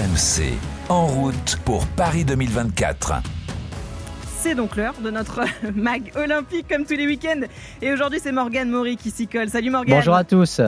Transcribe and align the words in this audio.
RMC, 0.00 0.54
en 0.88 1.06
route 1.06 1.58
pour 1.66 1.86
Paris 1.88 2.24
2024. 2.24 3.20
C'est 4.38 4.54
donc 4.54 4.76
l'heure 4.76 4.94
de 5.04 5.10
notre 5.10 5.42
mag 5.74 6.10
olympique 6.16 6.66
comme 6.70 6.86
tous 6.86 6.94
les 6.94 7.06
week-ends. 7.06 7.42
Et 7.82 7.92
aujourd'hui, 7.92 8.18
c'est 8.22 8.32
Morgane 8.32 8.70
Maury 8.70 8.96
qui 8.96 9.10
s'y 9.10 9.26
colle. 9.26 9.50
Salut 9.50 9.68
Morgane. 9.68 9.96
Bonjour 9.96 10.14
à 10.14 10.24
tous. 10.24 10.62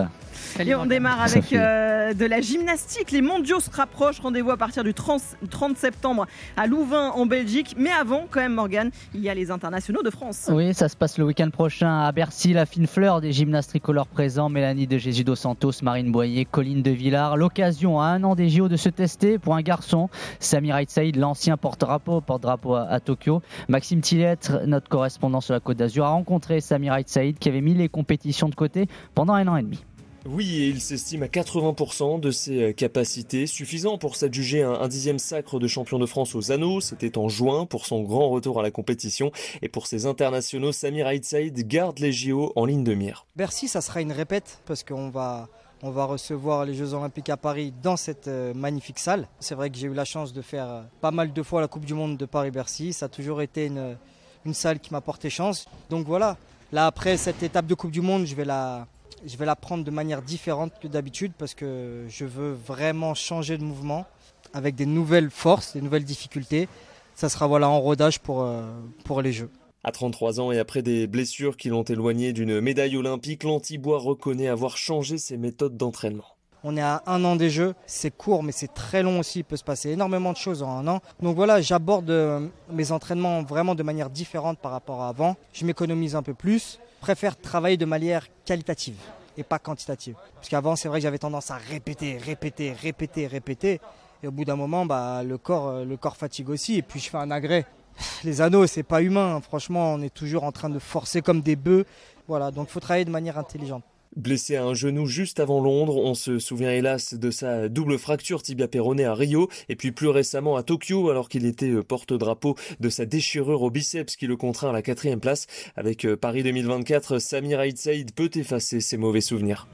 Et 0.58 0.74
on 0.74 0.84
démarre 0.84 1.22
avec 1.22 1.50
euh, 1.54 2.01
de 2.14 2.26
la 2.26 2.40
gymnastique. 2.40 3.10
Les 3.10 3.22
mondiaux 3.22 3.60
se 3.60 3.70
rapprochent. 3.70 4.20
Rendez-vous 4.20 4.50
à 4.50 4.56
partir 4.56 4.84
du 4.84 4.94
30, 4.94 5.22
30, 5.50 5.76
septembre 5.76 6.26
à 6.56 6.66
Louvain 6.66 7.10
en 7.10 7.26
Belgique. 7.26 7.74
Mais 7.78 7.90
avant, 7.90 8.26
quand 8.30 8.40
même, 8.40 8.54
Morgane, 8.54 8.90
il 9.14 9.20
y 9.20 9.28
a 9.28 9.34
les 9.34 9.50
internationaux 9.50 10.02
de 10.02 10.10
France. 10.10 10.50
Oui, 10.52 10.74
ça 10.74 10.88
se 10.88 10.96
passe 10.96 11.18
le 11.18 11.24
week-end 11.24 11.50
prochain 11.50 12.00
à 12.00 12.12
Bercy. 12.12 12.52
La 12.52 12.66
fine 12.66 12.86
fleur 12.86 13.20
des 13.20 13.32
gymnastes 13.32 13.70
tricolores 13.70 14.08
présents 14.08 14.48
Mélanie 14.48 14.86
de 14.86 14.98
Jésus 14.98 15.24
dos 15.24 15.36
Santos, 15.36 15.82
Marine 15.82 16.10
Boyer, 16.12 16.44
Colline 16.44 16.82
de 16.82 16.90
Villard. 16.90 17.36
L'occasion 17.36 18.00
à 18.00 18.06
un 18.06 18.24
an 18.24 18.34
des 18.34 18.48
JO 18.48 18.68
de 18.68 18.76
se 18.76 18.88
tester 18.88 19.38
pour 19.38 19.54
un 19.54 19.62
garçon. 19.62 20.08
Samir 20.40 20.78
Saïd, 20.88 21.16
l'ancien 21.16 21.56
porte-drapeau, 21.56 22.20
porte-drapeau 22.20 22.74
à, 22.74 23.00
Tokyo. 23.00 23.42
Maxime 23.68 24.00
Tillette, 24.00 24.52
notre 24.66 24.88
correspondant 24.88 25.40
sur 25.40 25.54
la 25.54 25.60
Côte 25.60 25.76
d'Azur, 25.76 26.04
a 26.04 26.10
rencontré 26.10 26.60
Samir 26.60 26.96
Saïd 27.06 27.38
qui 27.38 27.48
avait 27.48 27.60
mis 27.60 27.74
les 27.74 27.88
compétitions 27.88 28.48
de 28.48 28.54
côté 28.54 28.86
pendant 29.14 29.34
un 29.34 29.46
an 29.48 29.56
et 29.56 29.62
demi. 29.62 29.84
Oui, 30.24 30.62
et 30.62 30.68
il 30.68 30.80
s'estime 30.80 31.24
à 31.24 31.26
80% 31.26 32.20
de 32.20 32.30
ses 32.30 32.62
euh, 32.62 32.72
capacités, 32.72 33.48
suffisant 33.48 33.98
pour 33.98 34.14
s'adjuger 34.14 34.62
un, 34.62 34.86
dixième 34.86 35.18
sacre 35.18 35.58
de 35.58 35.66
champion 35.66 35.98
de 35.98 36.06
France 36.06 36.36
aux 36.36 36.52
anneaux. 36.52 36.80
C'était 36.80 37.18
en 37.18 37.28
juin 37.28 37.66
pour 37.66 37.86
son 37.86 38.02
grand 38.02 38.30
retour 38.30 38.60
à 38.60 38.62
la 38.62 38.70
compétition. 38.70 39.32
Et 39.62 39.68
pour 39.68 39.88
ses 39.88 40.06
internationaux, 40.06 40.70
Samir 40.70 41.10
Saïd 41.22 41.66
garde 41.66 41.98
les 41.98 42.12
JO 42.12 42.52
en 42.54 42.64
ligne 42.64 42.84
de 42.84 42.94
mire. 42.94 43.26
Bercy, 43.34 43.66
ça 43.66 43.80
sera 43.80 44.00
une 44.00 44.12
répète 44.12 44.60
parce 44.64 44.84
qu'on 44.84 45.08
va 45.08 45.48
on 45.84 45.90
va 45.90 46.04
recevoir 46.04 46.64
les 46.64 46.74
Jeux 46.74 46.94
Olympiques 46.94 47.28
à 47.28 47.36
Paris 47.36 47.74
dans 47.82 47.96
cette 47.96 48.28
euh, 48.28 48.54
magnifique 48.54 49.00
salle. 49.00 49.26
C'est 49.40 49.56
vrai 49.56 49.68
que 49.68 49.76
j'ai 49.76 49.88
eu 49.88 49.94
la 49.94 50.04
chance 50.04 50.32
de 50.32 50.40
faire 50.40 50.68
euh, 50.68 50.82
pas 51.00 51.10
mal 51.10 51.32
de 51.32 51.42
fois 51.42 51.60
la 51.60 51.66
Coupe 51.66 51.84
du 51.84 51.94
Monde 51.94 52.16
de 52.16 52.24
Paris-Bercy. 52.24 52.92
Ça 52.92 53.06
a 53.06 53.08
toujours 53.08 53.42
été 53.42 53.66
une, 53.66 53.96
une 54.44 54.54
salle 54.54 54.78
qui 54.78 54.92
m'a 54.92 55.00
porté 55.00 55.28
chance. 55.28 55.66
Donc 55.90 56.06
voilà, 56.06 56.36
là 56.70 56.86
après 56.86 57.16
cette 57.16 57.42
étape 57.42 57.66
de 57.66 57.74
Coupe 57.74 57.90
du 57.90 58.00
Monde, 58.00 58.26
je 58.26 58.36
vais 58.36 58.44
la, 58.44 58.86
je 59.24 59.36
vais 59.36 59.46
la 59.46 59.56
prendre 59.56 59.84
de 59.84 59.90
manière 59.90 60.22
différente 60.22 60.72
que 60.80 60.88
d'habitude 60.88 61.32
parce 61.38 61.54
que 61.54 62.04
je 62.08 62.24
veux 62.24 62.52
vraiment 62.52 63.14
changer 63.14 63.58
de 63.58 63.64
mouvement 63.64 64.06
avec 64.52 64.74
des 64.74 64.86
nouvelles 64.86 65.30
forces, 65.30 65.74
des 65.74 65.80
nouvelles 65.80 66.04
difficultés. 66.04 66.68
Ça 67.14 67.28
sera 67.28 67.46
voilà 67.46 67.68
en 67.68 67.80
rodage 67.80 68.20
pour, 68.20 68.42
euh, 68.42 68.62
pour 69.04 69.22
les 69.22 69.32
Jeux. 69.32 69.50
À 69.84 69.90
33 69.90 70.40
ans 70.40 70.52
et 70.52 70.58
après 70.58 70.82
des 70.82 71.06
blessures 71.06 71.56
qui 71.56 71.68
l'ont 71.68 71.82
éloigné 71.82 72.32
d'une 72.32 72.60
médaille 72.60 72.96
olympique, 72.96 73.42
l'Antibois 73.42 73.98
reconnaît 73.98 74.48
avoir 74.48 74.76
changé 74.76 75.18
ses 75.18 75.36
méthodes 75.36 75.76
d'entraînement. 75.76 76.31
On 76.64 76.76
est 76.76 76.82
à 76.82 77.02
un 77.06 77.24
an 77.24 77.34
des 77.34 77.50
Jeux, 77.50 77.74
c'est 77.86 78.10
court 78.16 78.42
mais 78.42 78.52
c'est 78.52 78.72
très 78.72 79.02
long 79.02 79.18
aussi, 79.18 79.40
il 79.40 79.44
peut 79.44 79.56
se 79.56 79.64
passer 79.64 79.90
énormément 79.90 80.32
de 80.32 80.36
choses 80.36 80.62
en 80.62 80.78
un 80.78 80.86
an. 80.86 81.00
Donc 81.20 81.34
voilà, 81.34 81.60
j'aborde 81.60 82.10
euh, 82.10 82.46
mes 82.70 82.92
entraînements 82.92 83.42
vraiment 83.42 83.74
de 83.74 83.82
manière 83.82 84.10
différente 84.10 84.58
par 84.58 84.70
rapport 84.70 85.02
à 85.02 85.08
avant. 85.08 85.36
Je 85.52 85.64
m'économise 85.64 86.14
un 86.14 86.22
peu 86.22 86.34
plus, 86.34 86.78
préfère 87.00 87.36
travailler 87.36 87.76
de 87.76 87.84
manière 87.84 88.26
qualitative 88.44 88.96
et 89.36 89.42
pas 89.42 89.58
quantitative. 89.58 90.14
Parce 90.34 90.48
qu'avant, 90.48 90.76
c'est 90.76 90.88
vrai 90.88 91.00
que 91.00 91.02
j'avais 91.02 91.18
tendance 91.18 91.50
à 91.50 91.56
répéter, 91.56 92.16
répéter, 92.16 92.72
répéter, 92.72 93.26
répéter. 93.26 93.80
Et 94.22 94.28
au 94.28 94.30
bout 94.30 94.44
d'un 94.44 94.56
moment, 94.56 94.86
bah, 94.86 95.22
le, 95.24 95.38
corps, 95.38 95.68
euh, 95.68 95.84
le 95.84 95.96
corps 95.96 96.16
fatigue 96.16 96.48
aussi. 96.48 96.76
Et 96.76 96.82
puis 96.82 97.00
je 97.00 97.10
fais 97.10 97.18
un 97.18 97.30
agrès. 97.30 97.66
Les 98.24 98.40
anneaux, 98.40 98.66
c'est 98.66 98.82
pas 98.82 99.02
humain. 99.02 99.40
Franchement, 99.40 99.94
on 99.94 100.02
est 100.02 100.14
toujours 100.14 100.44
en 100.44 100.52
train 100.52 100.68
de 100.68 100.78
forcer 100.78 101.22
comme 101.22 101.40
des 101.40 101.56
bœufs. 101.56 101.84
Voilà, 102.28 102.50
donc 102.50 102.68
il 102.68 102.72
faut 102.72 102.80
travailler 102.80 103.04
de 103.04 103.10
manière 103.10 103.36
intelligente. 103.38 103.82
Blessé 104.14 104.56
à 104.56 104.64
un 104.64 104.74
genou 104.74 105.06
juste 105.06 105.40
avant 105.40 105.62
Londres, 105.62 105.96
on 105.96 106.14
se 106.14 106.38
souvient 106.38 106.70
hélas 106.70 107.14
de 107.14 107.30
sa 107.30 107.70
double 107.70 107.98
fracture 107.98 108.42
tibia 108.42 108.68
péronée 108.68 109.06
à 109.06 109.14
Rio 109.14 109.48
et 109.70 109.76
puis 109.76 109.90
plus 109.90 110.08
récemment 110.08 110.56
à 110.56 110.62
Tokyo 110.62 111.08
alors 111.08 111.30
qu'il 111.30 111.46
était 111.46 111.70
euh, 111.70 111.82
porte-drapeau 111.82 112.54
de 112.78 112.88
sa 112.90 113.06
déchirure 113.06 113.62
au 113.62 113.70
biceps 113.70 114.16
qui 114.16 114.26
le 114.26 114.36
contraint 114.36 114.68
à 114.68 114.72
la 114.72 114.82
quatrième 114.82 115.20
place. 115.20 115.46
Avec 115.76 116.04
euh, 116.04 116.14
Paris 116.14 116.42
2024, 116.42 117.18
Samir 117.18 117.60
Aït 117.60 117.78
Saïd 117.78 118.12
peut 118.12 118.30
effacer 118.34 118.80
ses 118.80 118.98
mauvais 118.98 119.22
souvenirs. 119.22 119.66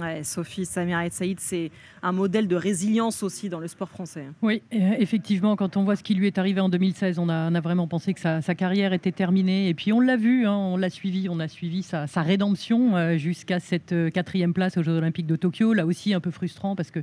Ouais, 0.00 0.22
Sophie 0.22 0.64
Samir 0.64 1.00
Saïd, 1.10 1.40
c'est 1.40 1.72
un 2.02 2.12
modèle 2.12 2.48
de 2.48 2.56
résilience 2.56 3.22
aussi 3.22 3.48
dans 3.48 3.60
le 3.60 3.68
sport 3.68 3.88
français. 3.88 4.26
Oui, 4.42 4.62
euh, 4.74 4.94
effectivement, 4.98 5.54
quand 5.54 5.76
on 5.76 5.84
voit 5.84 5.94
ce 5.94 6.02
qui 6.02 6.14
lui 6.14 6.26
est 6.26 6.36
arrivé 6.36 6.60
en 6.60 6.68
2016, 6.68 7.18
on 7.20 7.28
a, 7.28 7.60
vraiment 7.60 7.86
pensé 7.86 8.12
que 8.12 8.20
sa, 8.20 8.40
carrière 8.56 8.92
était 8.92 9.12
terminée. 9.12 9.68
Et 9.68 9.74
puis 9.74 9.92
on 9.92 10.00
l'a 10.00 10.16
vu, 10.16 10.46
hein, 10.46 10.56
on 10.56 10.76
l'a 10.76 10.90
suivi, 10.90 11.28
on 11.28 11.38
a 11.38 11.46
suivi 11.46 11.82
sa, 11.82 12.06
rédemption 12.22 12.96
euh, 12.96 13.16
jusqu'à 13.16 13.60
cette 13.60 13.92
euh, 13.92 14.10
quatrième 14.10 14.52
place 14.52 14.76
aux 14.76 14.82
Jeux 14.82 14.96
Olympiques 14.96 15.28
de 15.28 15.36
Tokyo. 15.36 15.74
Là 15.74 15.86
aussi, 15.86 16.12
un 16.12 16.20
peu 16.20 16.32
frustrant 16.32 16.74
parce 16.74 16.90
que 16.90 17.00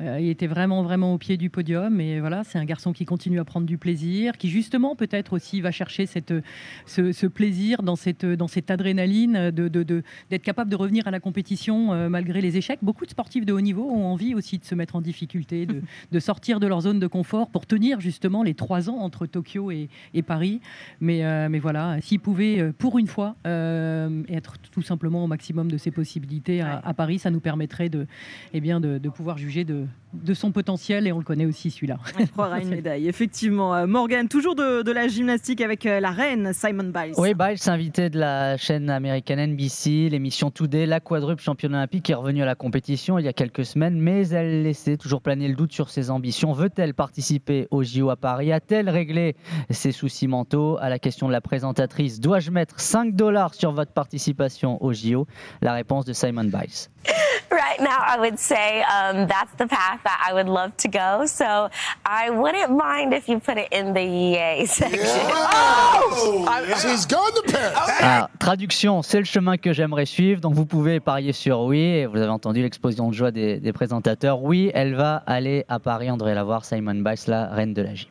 il 0.00 0.28
était 0.28 0.46
vraiment, 0.46 0.82
vraiment 0.82 1.14
au 1.14 1.18
pied 1.18 1.36
du 1.36 1.50
podium. 1.50 2.00
Et 2.00 2.20
voilà, 2.20 2.44
c'est 2.44 2.58
un 2.58 2.64
garçon 2.64 2.92
qui 2.92 3.04
continue 3.04 3.40
à 3.40 3.44
prendre 3.44 3.66
du 3.66 3.76
plaisir, 3.76 4.38
qui 4.38 4.48
justement 4.48 4.96
peut-être 4.96 5.34
aussi 5.34 5.60
va 5.60 5.70
chercher 5.70 6.06
ce, 6.06 7.26
plaisir 7.26 7.82
dans 7.82 7.96
cette, 7.96 8.24
adrénaline, 8.70 9.50
d'être 9.50 10.42
capable 10.42 10.70
de 10.70 10.76
revenir 10.76 11.06
à 11.06 11.10
la 11.10 11.20
compétition 11.20 12.08
malgré 12.08 12.40
les 12.40 12.56
échecs. 12.56 12.78
Beaucoup 12.82 13.04
de 13.04 13.10
sportifs 13.10 13.44
de 13.44 13.52
haut 13.52 13.60
niveau 13.60 13.90
ont 13.90 14.06
envie 14.06 14.34
aussi 14.38 14.58
de 14.58 14.64
se 14.64 14.74
mettre 14.74 14.96
en 14.96 15.00
difficulté, 15.00 15.66
de, 16.12 16.20
sortir 16.20 16.60
de 16.60 16.66
leur 16.66 16.80
zone 16.80 16.98
de 16.98 17.06
confort 17.06 17.50
pour 17.50 17.66
tenir 17.66 18.00
justement 18.00 18.42
les 18.42 18.54
trois 18.54 18.88
ans 18.88 18.98
entre 18.98 19.26
Tokyo 19.26 19.70
et, 19.70 19.88
Paris. 20.26 20.60
Mais, 21.00 21.24
euh, 21.24 21.48
mais 21.48 21.58
voilà, 21.58 22.00
s'ils 22.00 22.20
pouvaient 22.20 22.60
euh, 22.60 22.72
pour 22.76 22.98
une 22.98 23.06
fois 23.06 23.36
euh, 23.46 24.22
être 24.28 24.58
tout 24.58 24.82
simplement 24.82 25.24
au 25.24 25.26
maximum 25.26 25.70
de 25.70 25.78
ses 25.78 25.90
possibilités 25.90 26.60
à, 26.60 26.94
Paris, 26.94 27.18
ça 27.18 27.30
nous 27.30 27.40
permettrait 27.40 27.88
de, 27.88 28.06
eh 28.52 28.60
bien, 28.60 28.80
de, 28.80 29.08
pouvoir 29.08 29.38
juger 29.38 29.64
de, 29.64 29.86
de 30.12 30.34
son 30.34 30.52
potentiel 30.52 31.06
et 31.06 31.12
on 31.12 31.18
le 31.18 31.24
connaît 31.24 31.46
aussi 31.46 31.70
celui-là. 31.70 31.98
On 32.18 32.26
croira 32.26 32.60
une 32.60 32.70
médaille, 32.70 33.08
effectivement. 33.08 33.86
Morgan, 33.86 34.28
toujours 34.28 34.54
de, 34.54 34.90
la 34.90 35.08
gymnastique 35.08 35.60
avec 35.60 35.84
la 35.84 36.10
reine 36.10 36.52
Simon 36.52 36.84
Biles. 36.94 37.14
Oui, 37.18 37.34
Biles, 37.34 37.58
invité 37.66 38.10
de 38.10 38.18
la 38.18 38.56
chaîne 38.56 38.90
américaine 38.90 39.52
NBC, 39.52 40.08
l'émission 40.10 40.50
Today, 40.50 40.86
la 40.86 41.00
quadruple 41.00 41.42
championne 41.42 41.74
olympique 41.74 42.04
qui 42.04 42.12
est 42.12 42.14
revenue 42.14 42.42
à 42.42 42.46
la 42.46 42.54
compétition 42.54 43.18
il 43.18 43.24
y 43.24 43.28
a 43.28 43.32
quelques 43.32 43.64
semaines, 43.64 44.00
mais 44.00 44.28
elle 44.28 44.62
laissait 44.62 44.96
toujours 44.96 45.20
planer 45.20 45.48
le 45.48 45.54
doute 45.54 45.72
sur 45.72 45.90
ses 45.90 46.10
ambitions. 46.10 46.52
Veut-elle 46.52 46.94
participer 46.94 47.68
au 47.70 47.82
JO 47.82 48.10
à 48.10 48.16
Paris? 48.16 48.52
A-t-elle 48.52 48.88
réglé 48.88 49.36
ses 49.70 49.92
soucis 49.92 50.26
mentaux? 50.26 50.78
À 50.80 50.88
la 50.88 50.98
question 50.98 51.28
de 51.28 51.32
la 51.32 51.40
présentatrice, 51.40 52.20
dois-je 52.20 52.50
mettre 52.50 52.80
5 52.80 53.14
dollars 53.14 53.54
sur 53.54 53.72
votre 53.72 53.92
participation 53.92 54.82
au 54.82 54.92
JO 54.92 55.26
La 55.62 55.72
réponse 55.72 56.04
de 56.04 56.12
Simon 56.12 56.44
Biles. 56.44 56.88
Right 57.50 57.80
now, 57.80 57.98
I 58.00 58.18
would 58.18 58.38
say 58.38 58.82
um, 58.82 59.26
that's 59.26 59.52
the 59.56 59.66
path 59.66 60.00
that 60.04 60.22
I 60.26 60.34
would 60.34 60.48
love 60.48 60.76
to 60.78 60.88
go. 60.88 61.24
So 61.26 61.70
I 62.04 62.30
wouldn't 62.30 62.70
mind 62.70 63.14
if 63.14 63.28
you 63.28 63.40
put 63.40 63.56
it 63.56 63.68
in 63.72 63.94
the 63.94 64.02
yay 64.02 64.66
section. 64.68 65.00
Oh! 65.02 66.46
She's 66.82 67.06
going 67.06 67.32
to 67.34 67.42
Paris. 67.50 67.74
Alors, 68.00 68.28
traduction, 68.38 69.02
c'est 69.02 69.18
le 69.18 69.24
chemin 69.24 69.56
que 69.56 69.72
j'aimerais 69.72 70.06
suivre. 70.06 70.40
Donc 70.40 70.54
vous 70.54 70.66
pouvez 70.66 71.00
parier 71.00 71.32
sur 71.32 71.60
oui. 71.60 71.80
Et 71.80 72.06
vous 72.06 72.18
avez 72.18 72.30
entendu 72.30 72.62
l'explosion 72.62 73.08
de 73.08 73.14
joie 73.14 73.30
des, 73.30 73.58
des 73.60 73.72
présentateurs. 73.72 74.42
Oui, 74.42 74.70
elle 74.74 74.94
va 74.94 75.22
aller 75.26 75.64
à 75.68 75.78
Paris. 75.78 76.10
On 76.10 76.16
devrait 76.16 76.34
la 76.34 76.44
voir, 76.44 76.64
Simon 76.64 76.94
Biles, 76.94 77.16
la 77.28 77.46
reine 77.46 77.74
de 77.74 77.82
la 77.82 77.94
gym. 77.94 78.08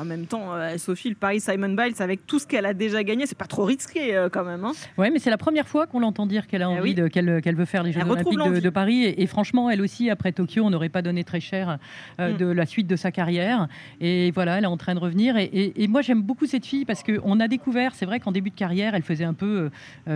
En 0.00 0.04
même 0.04 0.26
temps, 0.26 0.54
euh, 0.54 0.78
Sophie, 0.78 1.08
le 1.08 1.14
Paris 1.14 1.40
Simon 1.40 1.70
Biles, 1.70 1.94
avec 1.98 2.26
tout 2.26 2.38
ce 2.38 2.46
qu'elle 2.46 2.66
a 2.66 2.74
déjà 2.74 3.02
gagné, 3.02 3.26
c'est 3.26 3.38
pas 3.38 3.46
trop 3.46 3.64
risqué 3.64 4.14
euh, 4.14 4.28
quand 4.28 4.44
même. 4.44 4.64
Hein. 4.64 4.72
oui, 4.96 5.08
mais 5.12 5.18
c'est 5.18 5.30
la 5.30 5.38
première 5.38 5.66
fois 5.66 5.86
qu'on 5.86 6.00
l'entend 6.00 6.26
dire 6.26 6.46
qu'elle 6.46 6.62
a 6.62 6.70
eh 6.70 6.78
envie 6.78 6.94
qu'elle, 7.10 7.56
veut 7.56 7.64
faire 7.64 7.82
les 7.82 7.92
Jeux 7.92 8.02
Olympiques 8.02 8.62
de, 8.62 8.70
Paris. 8.70 9.04
Et, 9.04 9.26
franchement, 9.26 9.70
elle 9.70 9.80
aussi, 9.80 10.10
après 10.10 10.32
Tokyo, 10.32 10.62
on 10.64 10.70
n'aurait 10.70 10.88
pas 10.88 11.02
donné 11.02 11.24
très 11.24 11.40
cher 11.40 11.78
euh, 12.20 12.32
mm. 12.32 12.36
de 12.36 12.46
la 12.46 12.66
suite 12.66 12.86
de 12.86 12.96
sa 12.96 13.10
carrière. 13.10 13.68
Et 14.00 14.30
voilà, 14.30 14.58
elle 14.58 14.64
est 14.64 14.68
en 14.68 14.76
train 14.76 14.94
de 14.94 15.00
revenir. 15.00 15.36
Et, 15.36 15.86
moi, 15.88 16.02
j'aime 16.02 16.22
beaucoup 16.22 16.46
cette 16.46 16.66
fille 16.66 16.84
parce 16.84 17.02
qu'on 17.02 17.40
a 17.40 17.48
découvert, 17.48 17.94
c'est 17.94 18.06
vrai 18.06 18.20
qu'en 18.20 18.32
début 18.32 18.50
de 18.50 18.56
carrière, 18.56 18.94
elle 18.94 19.02
faisait 19.02 19.24
un 19.24 19.34
peu 19.34 19.70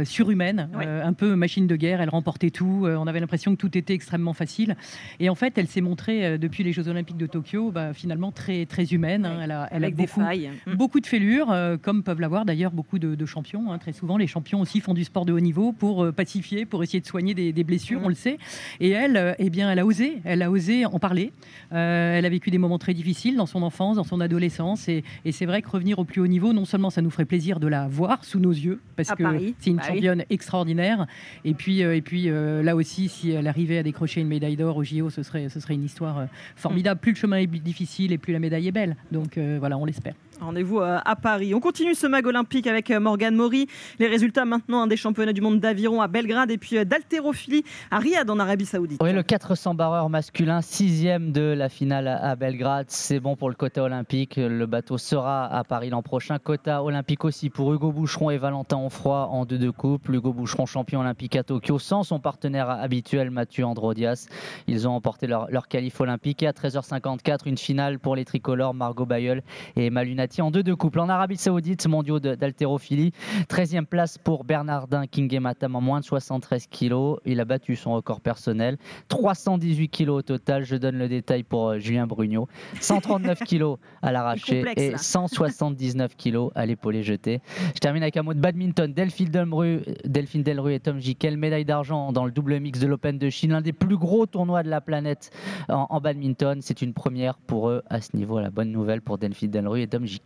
surhumaine, 0.05 0.69
un 0.75 1.13
peu 1.13 1.35
machine 1.35 1.67
de 1.67 1.77
guerre. 1.77 2.01
Elle 2.01 2.11
remportait 2.11 2.51
tout. 2.51 2.87
on 2.87 3.07
avait 3.07 3.21
l'impression 3.21 3.53
que 3.53 3.61
tout 3.61 3.77
était 3.77 3.95
extrêmement 3.95 4.35
facile. 4.35 4.77
Et 5.19 5.29
en 5.29 5.35
fait, 5.35 5.59
elle 5.59 5.67
s'est 5.67 5.81
montrée 5.81 6.39
depuis 6.39 6.63
les 6.63 6.73
Jeux 6.73 6.89
Olympiques 6.89 7.17
de 7.17 7.27
Tokyo, 7.27 7.71
bah, 7.71 7.93
finalement 7.93 8.33
très 8.33 8.67
très 8.67 8.85
humaine. 8.93 9.27
Hein. 9.27 9.41
Elle 9.43 9.51
a, 9.51 9.69
elle 9.73 9.85
Avec 9.85 9.97
des 9.97 10.07
failles. 10.07 10.51
Mm. 10.67 10.75
Beaucoup 10.75 11.01
de 11.01 11.07
fêlures, 11.07 11.51
euh, 11.51 11.77
comme 11.81 12.03
peuvent 12.03 12.21
l'avoir 12.21 12.45
d'ailleurs 12.45 12.73
beaucoup 12.73 12.99
de, 12.99 13.27
champions. 13.27 13.73
Hein. 13.73 13.79
Très 13.79 13.93
souvent, 13.93 14.17
les 14.17 14.27
champions 14.27 14.61
aussi 14.61 14.81
font 14.81 14.95
du 14.95 15.05
sport 15.05 15.25
de 15.25 15.33
haut 15.33 15.41
niveau 15.41 15.73
pour 15.73 16.05
euh, 16.05 16.13
pacifier, 16.13 16.67
pour 16.67 16.83
essayer 16.83 17.01
de 17.01 17.07
soigner 17.07 17.35
des, 17.35 17.65
blessures, 17.65 18.01
mm. 18.01 18.05
on 18.05 18.09
le 18.09 18.15
sait. 18.15 18.39
Et 18.81 18.91
elle, 18.91 19.17
euh, 19.17 19.35
eh 19.39 19.49
bien, 19.49 19.71
elle 19.71 19.79
a 19.79 19.87
osé, 19.87 20.21
elle 20.25 20.43
a 20.43 20.51
osé 20.51 20.85
en 20.85 20.99
parler. 20.99 21.33
elle 21.71 22.25
a 22.25 22.29
vécu 22.29 22.51
des 22.51 22.59
moments 22.59 22.79
très 22.79 22.95
difficiles 22.95 23.37
dans 23.37 23.47
son 23.47 23.63
enfance, 23.63 23.97
dans 23.97 24.05
son 24.05 24.21
adolescence. 24.21 24.89
Et, 24.89 25.05
c'est 25.31 25.47
vrai 25.47 25.63
que 25.63 25.71
revenir 25.71 25.99
au 25.99 26.05
plus 26.05 26.21
haut 26.21 26.27
niveau, 26.27 26.53
non 26.53 26.65
seulement 26.65 26.91
ça 26.91 27.01
nous 27.01 27.11
ferait 27.11 27.25
plaisir 27.25 27.59
de 27.59 27.67
la 27.67 27.89
voir 27.89 28.25
sous 28.25 28.39
nos 28.39 28.51
yeux, 28.51 28.81
parce 28.97 29.11
que 29.11 29.25
c'est 29.59 29.71
une 29.71 29.77
bah 29.77 29.85
championne 29.89 30.25
extraordinaire. 30.29 31.07
Et 31.45 31.55
puis, 31.55 31.81
et 31.81 32.03
puis 32.03 32.29
là 32.29 32.77
aussi, 32.77 33.09
si 33.09 33.31
elle 33.31 33.47
arrivait 33.47 33.79
à 33.79 33.83
décrocher 33.83 34.21
une 34.21 34.29
médaille 34.29 34.57
d'or 34.57 34.77
au 34.77 34.85
JO, 34.85 35.11
ce 35.11 35.23
serait, 35.23 35.49
ce 35.49 35.61
serait 35.61 35.75
une 35.75 35.85
histoire 35.85 36.27
formidable. 36.57 36.99
Mm. 36.99 37.03
Plus 37.03 37.13
le 37.13 37.17
chemin 37.17 37.37
est 37.39 37.47
difficile 37.47 38.13
et 38.13 38.19
plus 38.19 38.33
la 38.33 38.39
médaille 38.39 38.69
est 38.69 38.73
belle. 38.73 38.97
Donc 39.11 39.39
voilà, 39.59 39.77
on 39.79 39.85
l'espère. 39.85 40.15
Rendez-vous 40.43 40.81
euh, 40.81 40.99
à 41.05 41.15
Paris. 41.15 41.55
On 41.55 41.61
continue 41.61 41.95
ce 41.95 42.07
mag 42.07 42.27
olympique 42.27 42.67
avec 42.67 42.91
euh, 42.91 42.99
Morgane 42.99 43.37
Maury. 43.37 43.69
Les 44.01 44.09
résultats 44.09 44.45
maintenant 44.45 44.89
des 44.89 44.97
championnats 44.97 45.33
du 45.33 45.41
monde 45.41 45.61
d'aviron 45.61 46.01
à 46.03 46.09
Belgrade 46.09 46.51
et 46.51 46.59
puis 46.59 46.79
euh, 46.79 46.85
d'haltérophilie 46.85 47.63
à 47.93 48.01
Riyad 48.01 48.29
en 48.29 48.41
Arabie 48.41 48.67
Saoudite. 48.67 49.01
Oui, 49.01 49.13
le 49.13 49.23
400 49.23 49.75
barreur 49.75 50.11
masculin, 50.11 50.61
sixième 50.61 51.31
de 51.31 51.43
la 51.43 51.69
finale 51.69 52.09
à 52.09 52.35
Belgrade. 52.35 52.87
C'est 52.89 53.21
bon 53.21 53.37
pour 53.37 53.51
le 53.51 53.55
quota 53.55 53.85
olympique. 53.85 54.35
Le 54.37 54.67
bateau 54.67 54.99
sera 54.99 55.47
à 55.47 55.63
Paris 55.63 55.91
l'an 55.91 56.03
prochain. 56.03 56.41
Quota 56.41 56.83
olympique 56.83 57.25
aussi 57.25 57.49
pour 57.49 57.73
Hugo 57.73 57.93
Boucheron 57.93 58.31
et 58.31 58.39
Valentin 58.39 58.79
Onfroy 58.79 59.29
en 59.29 59.45
deux 59.45 59.59
de 59.59 59.71
couple. 59.71 60.17
Hugo 60.17 60.33
Boucheron, 60.33 60.67
champion 60.67 61.01
olympique 61.01 61.37
à 61.37 61.45
Tokyo, 61.45 61.79
sans 61.79 62.03
son 62.03 62.19
partenaire 62.19 62.69
habituel 62.69 63.31
Mathieu 63.31 63.65
Androdias. 63.65 64.27
Ils 64.67 64.89
ont 64.89 64.93
emporté 64.93 65.29
leur, 65.29 65.49
leur 65.53 65.69
qualif 65.69 66.01
olympique. 66.01 66.43
Et 66.43 66.49
à 66.49 66.53
13h54, 66.53 67.41
une 67.47 67.59
finale 67.59 68.01
pour 68.01 68.17
les 68.17 68.25
tricolores 68.25 68.75
Margot 68.75 69.07
Bayeul 69.07 69.43
et 69.77 69.91
Malunati 69.91 70.32
en 70.41 70.51
deux 70.51 70.63
de 70.63 70.73
couple. 70.73 71.01
En 71.01 71.09
Arabie 71.09 71.37
Saoudite, 71.37 71.87
mondiaux 71.87 72.19
d'haltérophilie. 72.19 73.13
13e 73.49 73.85
place 73.85 74.17
pour 74.17 74.45
Bernardin 74.45 75.07
Kingematam 75.07 75.77
en 75.77 75.81
moins 75.81 76.01
de 76.01 76.05
73 76.05 76.69
kg. 76.69 77.19
Il 77.27 77.41
a 77.41 77.45
battu 77.45 77.77
son 77.77 77.93
record 77.93 78.21
personnel. 78.21 78.79
318 79.09 79.89
kg 79.89 80.09
au 80.09 80.23
total. 80.23 80.65
Je 80.65 80.77
donne 80.77 80.97
le 80.97 81.09
détail 81.09 81.43
pour 81.43 81.71
euh, 81.71 81.79
Julien 81.79 82.07
Brugnot. 82.07 82.49
139 82.81 83.41
kg 83.47 83.75
à 84.01 84.13
l'arraché 84.13 84.65
et 84.77 84.97
179 84.97 86.17
kg 86.17 86.49
à 86.55 86.65
l'épaulé 86.65 87.03
jeté. 87.03 87.43
Je 87.75 87.81
termine 87.81 88.03
avec 88.03 88.17
un 88.17 88.23
mot 88.23 88.33
de 88.33 88.41
badminton. 88.41 88.93
Delphine 88.93 89.29
Delru, 89.29 89.83
Delphine 90.05 90.43
Delru 90.43 90.73
et 90.73 90.81
Tom 90.81 90.99
Jikel, 90.99 91.37
médaille 91.37 91.65
d'argent 91.65 92.13
dans 92.13 92.25
le 92.25 92.31
double 92.31 92.59
mix 92.61 92.79
de 92.79 92.87
l'Open 92.87 93.19
de 93.19 93.29
Chine, 93.29 93.51
l'un 93.51 93.61
des 93.61 93.73
plus 93.73 93.97
gros 93.97 94.27
tournois 94.27 94.63
de 94.63 94.71
la 94.71 94.81
planète 94.81 95.31
en, 95.69 95.87
en 95.91 96.01
badminton. 96.01 96.61
C'est 96.63 96.81
une 96.81 96.95
première 96.95 97.39
pour 97.39 97.69
eux 97.69 97.83
à 97.91 98.01
ce 98.01 98.17
niveau. 98.17 98.41
La 98.41 98.51
bonne 98.51 98.71
nouvelle 98.71 99.03
pour 99.03 99.19
Delphine 99.19 99.51
Delru 99.51 99.83
et 99.83 99.89
Tom 99.89 100.07
Jikel. 100.07 100.22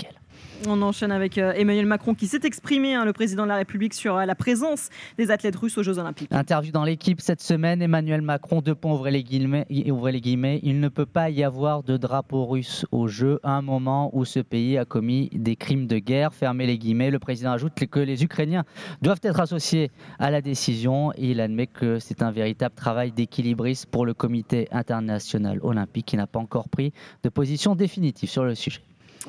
On 0.66 0.80
enchaîne 0.80 1.12
avec 1.12 1.36
euh, 1.36 1.52
Emmanuel 1.52 1.84
Macron 1.84 2.14
qui 2.14 2.26
s'est 2.26 2.40
exprimé, 2.44 2.94
hein, 2.94 3.04
le 3.04 3.12
président 3.12 3.42
de 3.42 3.48
la 3.48 3.56
République, 3.56 3.92
sur 3.92 4.16
euh, 4.16 4.24
la 4.24 4.34
présence 4.34 4.88
des 5.18 5.30
athlètes 5.30 5.56
russes 5.56 5.76
aux 5.76 5.82
Jeux 5.82 5.98
Olympiques. 5.98 6.32
Interview 6.32 6.72
dans 6.72 6.84
l'équipe 6.84 7.20
cette 7.20 7.42
semaine, 7.42 7.82
Emmanuel 7.82 8.22
Macron, 8.22 8.62
deux 8.62 8.74
points, 8.74 8.94
ouvrez 8.94 9.10
les, 9.10 9.22
guillemets, 9.22 9.66
il 9.68 10.80
ne 10.80 10.88
peut 10.88 11.06
pas 11.06 11.28
y 11.28 11.44
avoir 11.44 11.82
de 11.82 11.96
drapeau 11.96 12.46
russe 12.46 12.86
aux 12.90 13.06
Jeux 13.06 13.38
à 13.42 13.52
un 13.52 13.62
moment 13.62 14.10
où 14.14 14.24
ce 14.24 14.40
pays 14.40 14.78
a 14.78 14.86
commis 14.86 15.28
des 15.34 15.56
crimes 15.56 15.86
de 15.86 15.98
guerre, 15.98 16.32
fermez 16.32 16.66
les 16.66 16.78
guillemets. 16.78 17.10
Le 17.10 17.18
président 17.18 17.52
ajoute 17.52 17.74
que 17.74 18.00
les 18.00 18.24
Ukrainiens 18.24 18.64
doivent 19.02 19.20
être 19.22 19.40
associés 19.40 19.90
à 20.18 20.30
la 20.30 20.40
décision 20.40 21.12
il 21.18 21.40
admet 21.40 21.66
que 21.66 21.98
c'est 21.98 22.22
un 22.22 22.30
véritable 22.30 22.74
travail 22.74 23.12
d'équilibriste 23.12 23.86
pour 23.86 24.06
le 24.06 24.14
comité 24.14 24.68
international 24.70 25.58
olympique 25.62 26.06
qui 26.06 26.16
n'a 26.16 26.26
pas 26.26 26.38
encore 26.38 26.68
pris 26.68 26.92
de 27.22 27.28
position 27.28 27.74
définitive 27.74 28.30
sur 28.30 28.44
le 28.44 28.54
sujet. 28.54 28.80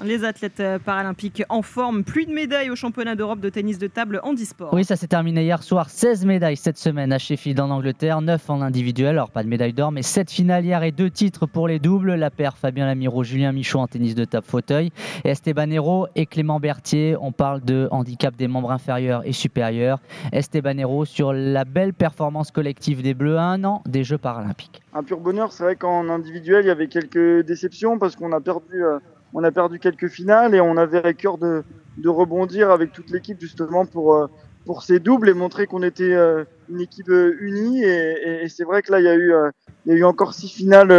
Les 0.04 0.24
athlètes 0.24 0.60
euh, 0.60 0.78
paralympiques 0.78 1.44
en 1.50 1.64
forme, 1.64 2.04
plus 2.04 2.28
de 2.28 2.32
médailles 2.32 2.70
au 2.70 2.76
championnat 2.76 3.16
d'Europe 3.16 3.40
de 3.40 3.50
tennis 3.50 3.80
de 3.80 3.88
table 3.88 4.20
en 4.24 4.34
e-sport. 4.36 4.72
Oui, 4.72 4.86
ça 4.86 4.96
s'est 4.96 5.08
terminé 5.08 5.44
hier 5.44 5.64
soir. 5.64 5.90
16 5.90 6.24
médailles 6.26 6.56
cette 6.56 6.78
semaine 6.78 7.12
à 7.12 7.18
Sheffield 7.18 7.60
en 7.60 7.72
Angleterre, 7.72 8.22
9 8.22 8.50
en 8.50 8.62
individuel, 8.62 9.10
alors 9.10 9.32
pas 9.32 9.42
de 9.42 9.48
médaille 9.48 9.74
d'or, 9.74 9.92
mais 9.92 10.04
7 10.04 10.30
finales 10.30 10.66
hier 10.66 10.84
et 10.84 10.92
2 10.92 11.10
titres 11.10 11.48
pour 11.48 11.68
les 11.68 11.80
doubles. 11.80 12.14
La 12.14 12.30
paire 12.30 12.58
Fabien 12.58 12.86
Lamiro, 12.86 13.24
Julien 13.24 13.52
Michaud 13.52 13.80
en 13.80 13.88
tennis 13.88 14.14
de 14.14 14.24
table 14.24 14.46
fauteuil, 14.46 14.92
et 15.26 15.30
Esteban 15.30 15.72
Hero 15.72 16.08
et 16.16 16.28
Clément 16.28 16.60
Berthier. 16.60 17.16
On 17.20 17.32
parle 17.32 17.62
de 17.62 17.88
handicap 17.90 18.36
des 18.36 18.48
membres 18.48 18.72
inférieurs 18.72 19.24
et 19.26 19.34
supérieurs. 19.34 20.00
Esteban 20.32 20.78
Hero 20.78 21.06
sur 21.06 21.34
la 21.34 21.66
belle 21.66 21.94
performance 21.94 22.52
collective 22.52 23.02
des 23.02 23.16
Bleus 23.16 23.38
à 23.38 23.46
un 23.46 23.64
an 23.64 23.82
des 23.88 24.04
Jeux 24.04 24.20
paralympiques. 24.20 24.84
Un 24.94 25.02
pur 25.02 25.20
bonheur, 25.20 25.52
c'est 25.52 25.64
vrai 25.64 25.76
qu'en 25.76 26.08
individuel, 26.10 26.66
il 26.66 26.68
y 26.68 26.72
avait 26.72 26.88
quelques 26.88 27.44
déceptions 27.46 27.98
parce 27.98 28.16
qu'on 28.16 28.32
a 28.32 28.40
perdu. 28.40 28.84
On 29.34 29.44
a 29.44 29.52
perdu 29.52 29.80
quelques 29.80 30.08
finales 30.08 30.56
et 30.56 30.62
on 30.62 30.78
avait 30.78 31.04
à 31.04 31.14
cœur 31.14 31.38
de, 31.38 31.64
de 31.98 32.10
rebondir 32.10 32.72
avec 32.72 32.92
toute 32.92 33.10
l'équipe 33.10 33.40
justement 33.40 33.86
pour, 33.86 34.16
euh, 34.16 34.28
pour 34.66 34.84
ces 34.84 35.00
doubles 35.00 35.30
et 35.30 35.34
montrer 35.34 35.68
qu'on 35.68 35.84
était 35.84 36.14
euh, 36.14 36.44
une 36.70 36.82
équipe 36.82 37.10
euh, 37.10 37.36
unie. 37.40 37.84
Et, 37.84 38.44
et, 38.44 38.50
c'est 38.50 38.64
vrai 38.64 38.82
que 38.82 38.92
là, 38.92 39.00
il 39.00 39.06
y 39.06 39.10
a 39.10 39.16
eu, 39.16 39.34
il 39.86 39.92
y 39.92 39.96
a 39.96 39.98
eu 40.00 40.04
encore 40.04 40.34
six 40.34 40.50
finales 40.50 40.92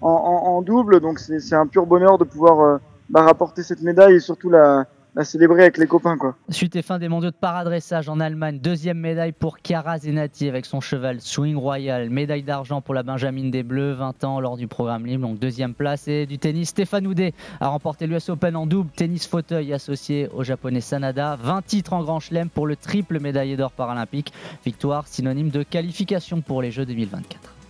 en, 0.00 0.08
en, 0.08 0.56
en, 0.56 0.62
double, 0.62 1.00
donc 1.00 1.18
c'est 1.18 1.54
un 1.54 1.66
pur 1.66 1.86
bonheur 1.86 2.18
de 2.18 2.24
pouvoir 2.24 2.80
bah, 3.08 3.22
rapporter 3.22 3.62
cette 3.62 3.82
médaille 3.82 4.16
et 4.16 4.20
surtout 4.20 4.50
la, 4.50 4.86
à 5.16 5.24
célébrer 5.24 5.62
avec 5.62 5.78
les 5.78 5.86
copains. 5.86 6.16
Quoi. 6.16 6.36
Suite 6.48 6.76
et 6.76 6.82
fin 6.82 6.98
des 6.98 7.08
mondiaux 7.08 7.30
de 7.30 7.36
paradressage 7.36 8.08
en 8.08 8.20
Allemagne. 8.20 8.58
Deuxième 8.58 8.98
médaille 8.98 9.32
pour 9.32 9.58
Chiara 9.62 9.98
Zenati 9.98 10.48
avec 10.48 10.64
son 10.64 10.80
cheval 10.80 11.20
Swing 11.20 11.56
Royal. 11.56 12.08
Médaille 12.10 12.42
d'argent 12.42 12.80
pour 12.80 12.94
la 12.94 13.02
Benjamin 13.02 13.50
des 13.50 13.62
Bleus, 13.62 13.92
20 13.92 14.24
ans 14.24 14.40
lors 14.40 14.56
du 14.56 14.68
programme 14.68 15.06
libre. 15.06 15.28
Donc 15.28 15.38
deuxième 15.38 15.74
place. 15.74 16.08
Et 16.08 16.26
du 16.26 16.38
tennis, 16.38 16.70
Stéphane 16.70 17.06
Houdet 17.06 17.34
a 17.60 17.68
remporté 17.68 18.06
l'US 18.06 18.28
Open 18.28 18.56
en 18.56 18.66
double. 18.66 18.90
Tennis 18.90 19.26
fauteuil 19.26 19.72
associé 19.72 20.28
au 20.34 20.42
japonais 20.42 20.80
Sanada. 20.80 21.36
20 21.36 21.62
titres 21.62 21.92
en 21.92 22.02
grand 22.02 22.20
chelem 22.20 22.48
pour 22.48 22.66
le 22.66 22.76
triple 22.76 23.20
médaillé 23.20 23.56
d'or 23.56 23.72
paralympique. 23.72 24.32
Victoire 24.64 25.06
synonyme 25.06 25.50
de 25.50 25.62
qualification 25.62 26.40
pour 26.40 26.62
les 26.62 26.70
Jeux 26.70 26.86
2024. 26.86 27.61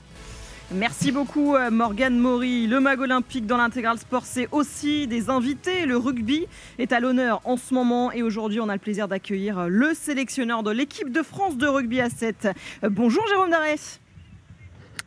Merci 0.74 1.12
beaucoup 1.12 1.54
euh, 1.54 1.70
Morgane 1.70 2.18
Maury. 2.18 2.66
Le 2.66 2.80
mag 2.80 2.98
olympique 2.98 3.46
dans 3.46 3.58
l'intégral 3.58 3.98
sport, 3.98 4.24
c'est 4.24 4.48
aussi 4.52 5.06
des 5.06 5.28
invités. 5.28 5.84
Le 5.84 5.98
rugby 5.98 6.46
est 6.78 6.92
à 6.92 7.00
l'honneur 7.00 7.42
en 7.44 7.58
ce 7.58 7.74
moment 7.74 8.10
et 8.10 8.22
aujourd'hui 8.22 8.58
on 8.58 8.68
a 8.70 8.72
le 8.72 8.78
plaisir 8.78 9.06
d'accueillir 9.06 9.68
le 9.68 9.92
sélectionneur 9.92 10.62
de 10.62 10.70
l'équipe 10.70 11.12
de 11.12 11.22
France 11.22 11.58
de 11.58 11.66
rugby 11.66 12.00
à 12.00 12.08
7. 12.08 12.48
Euh, 12.84 12.88
bonjour 12.88 13.26
Jérôme 13.28 13.50
Darès. 13.50 14.00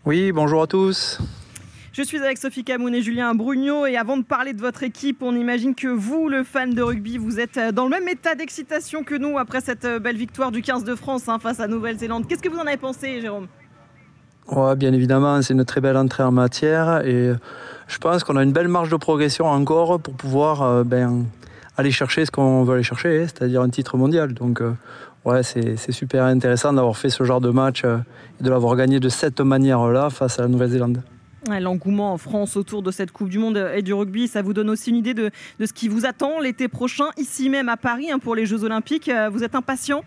Oui, 0.05 0.31
bonjour 0.31 0.61
à 0.61 0.67
tous. 0.67 1.19
Je 1.93 2.03
suis 2.03 2.19
avec 2.19 2.37
Sophie 2.37 2.63
Camoun 2.63 2.93
et 2.93 3.01
Julien 3.01 3.33
Brugnot 3.33 3.87
et 3.87 3.97
avant 3.97 4.17
de 4.17 4.23
parler 4.23 4.53
de 4.53 4.61
votre 4.61 4.83
équipe, 4.83 5.23
on 5.23 5.35
imagine 5.35 5.73
que 5.73 5.87
vous, 5.87 6.29
le 6.29 6.43
fan 6.43 6.75
de 6.75 6.81
rugby, 6.81 7.17
vous 7.17 7.39
êtes 7.39 7.57
dans 7.73 7.85
le 7.85 7.89
même 7.89 8.07
état 8.07 8.35
d'excitation 8.35 9.03
que 9.03 9.15
nous 9.15 9.39
après 9.39 9.61
cette 9.61 9.87
belle 9.87 10.17
victoire 10.17 10.51
du 10.51 10.61
15 10.61 10.83
de 10.83 10.93
France 10.93 11.27
hein, 11.27 11.39
face 11.39 11.59
à 11.59 11.67
Nouvelle-Zélande. 11.67 12.27
Qu'est-ce 12.27 12.43
que 12.43 12.49
vous 12.49 12.59
en 12.59 12.67
avez 12.67 12.77
pensé 12.77 13.19
Jérôme? 13.21 13.47
Ouais, 14.51 14.75
bien 14.75 14.93
évidemment, 14.93 15.41
c'est 15.41 15.53
une 15.53 15.65
très 15.65 15.81
belle 15.81 15.97
entrée 15.97 16.21
en 16.21 16.31
matière 16.31 17.03
et 17.05 17.33
je 17.87 17.97
pense 17.97 18.23
qu'on 18.23 18.35
a 18.35 18.43
une 18.43 18.51
belle 18.51 18.67
marge 18.67 18.89
de 18.89 18.95
progression 18.95 19.45
encore 19.45 19.99
pour 19.99 20.13
pouvoir 20.13 20.61
euh, 20.61 20.83
ben, 20.83 21.25
aller 21.77 21.91
chercher 21.91 22.25
ce 22.25 22.31
qu'on 22.31 22.63
veut 22.63 22.75
aller 22.75 22.83
chercher, 22.83 23.23
c'est-à-dire 23.23 23.61
un 23.61 23.69
titre 23.69 23.97
mondial. 23.97 24.33
Donc, 24.33 24.61
euh, 24.61 24.73
ouais, 25.25 25.41
c'est 25.41 25.91
super 25.91 26.23
intéressant 26.25 26.73
d'avoir 26.73 26.95
fait 26.95 27.09
ce 27.09 27.23
genre 27.23 27.41
de 27.41 27.49
match 27.49 27.83
euh, 27.85 27.97
et 28.39 28.43
de 28.43 28.49
l'avoir 28.49 28.75
gagné 28.75 28.99
de 28.99 29.09
cette 29.09 29.41
manière-là 29.41 30.11
face 30.11 30.37
à 30.37 30.43
la 30.43 30.47
Nouvelle-Zélande. 30.47 31.01
L'engouement 31.47 32.13
en 32.13 32.17
France 32.17 32.57
autour 32.57 32.81
de 32.81 32.89
cette 32.89 33.11
Coupe 33.11 33.29
du 33.29 33.37
Monde 33.37 33.69
et 33.75 33.83
du 33.83 33.93
rugby, 33.93 34.27
ça 34.27 34.41
vous 34.41 34.53
donne 34.53 34.69
aussi 34.69 34.89
une 34.89 34.95
idée 34.95 35.13
de, 35.13 35.29
ce 35.59 35.73
qui 35.73 35.87
vous 35.87 36.07
attend 36.07 36.39
l'été 36.39 36.67
prochain, 36.67 37.05
ici 37.17 37.49
même 37.49 37.69
à 37.69 37.77
Paris, 37.77 38.11
hein, 38.11 38.17
pour 38.17 38.35
les 38.35 38.47
Jeux 38.47 38.63
Olympiques. 38.63 39.11
Vous 39.31 39.43
êtes 39.43 39.53
impatient? 39.53 40.03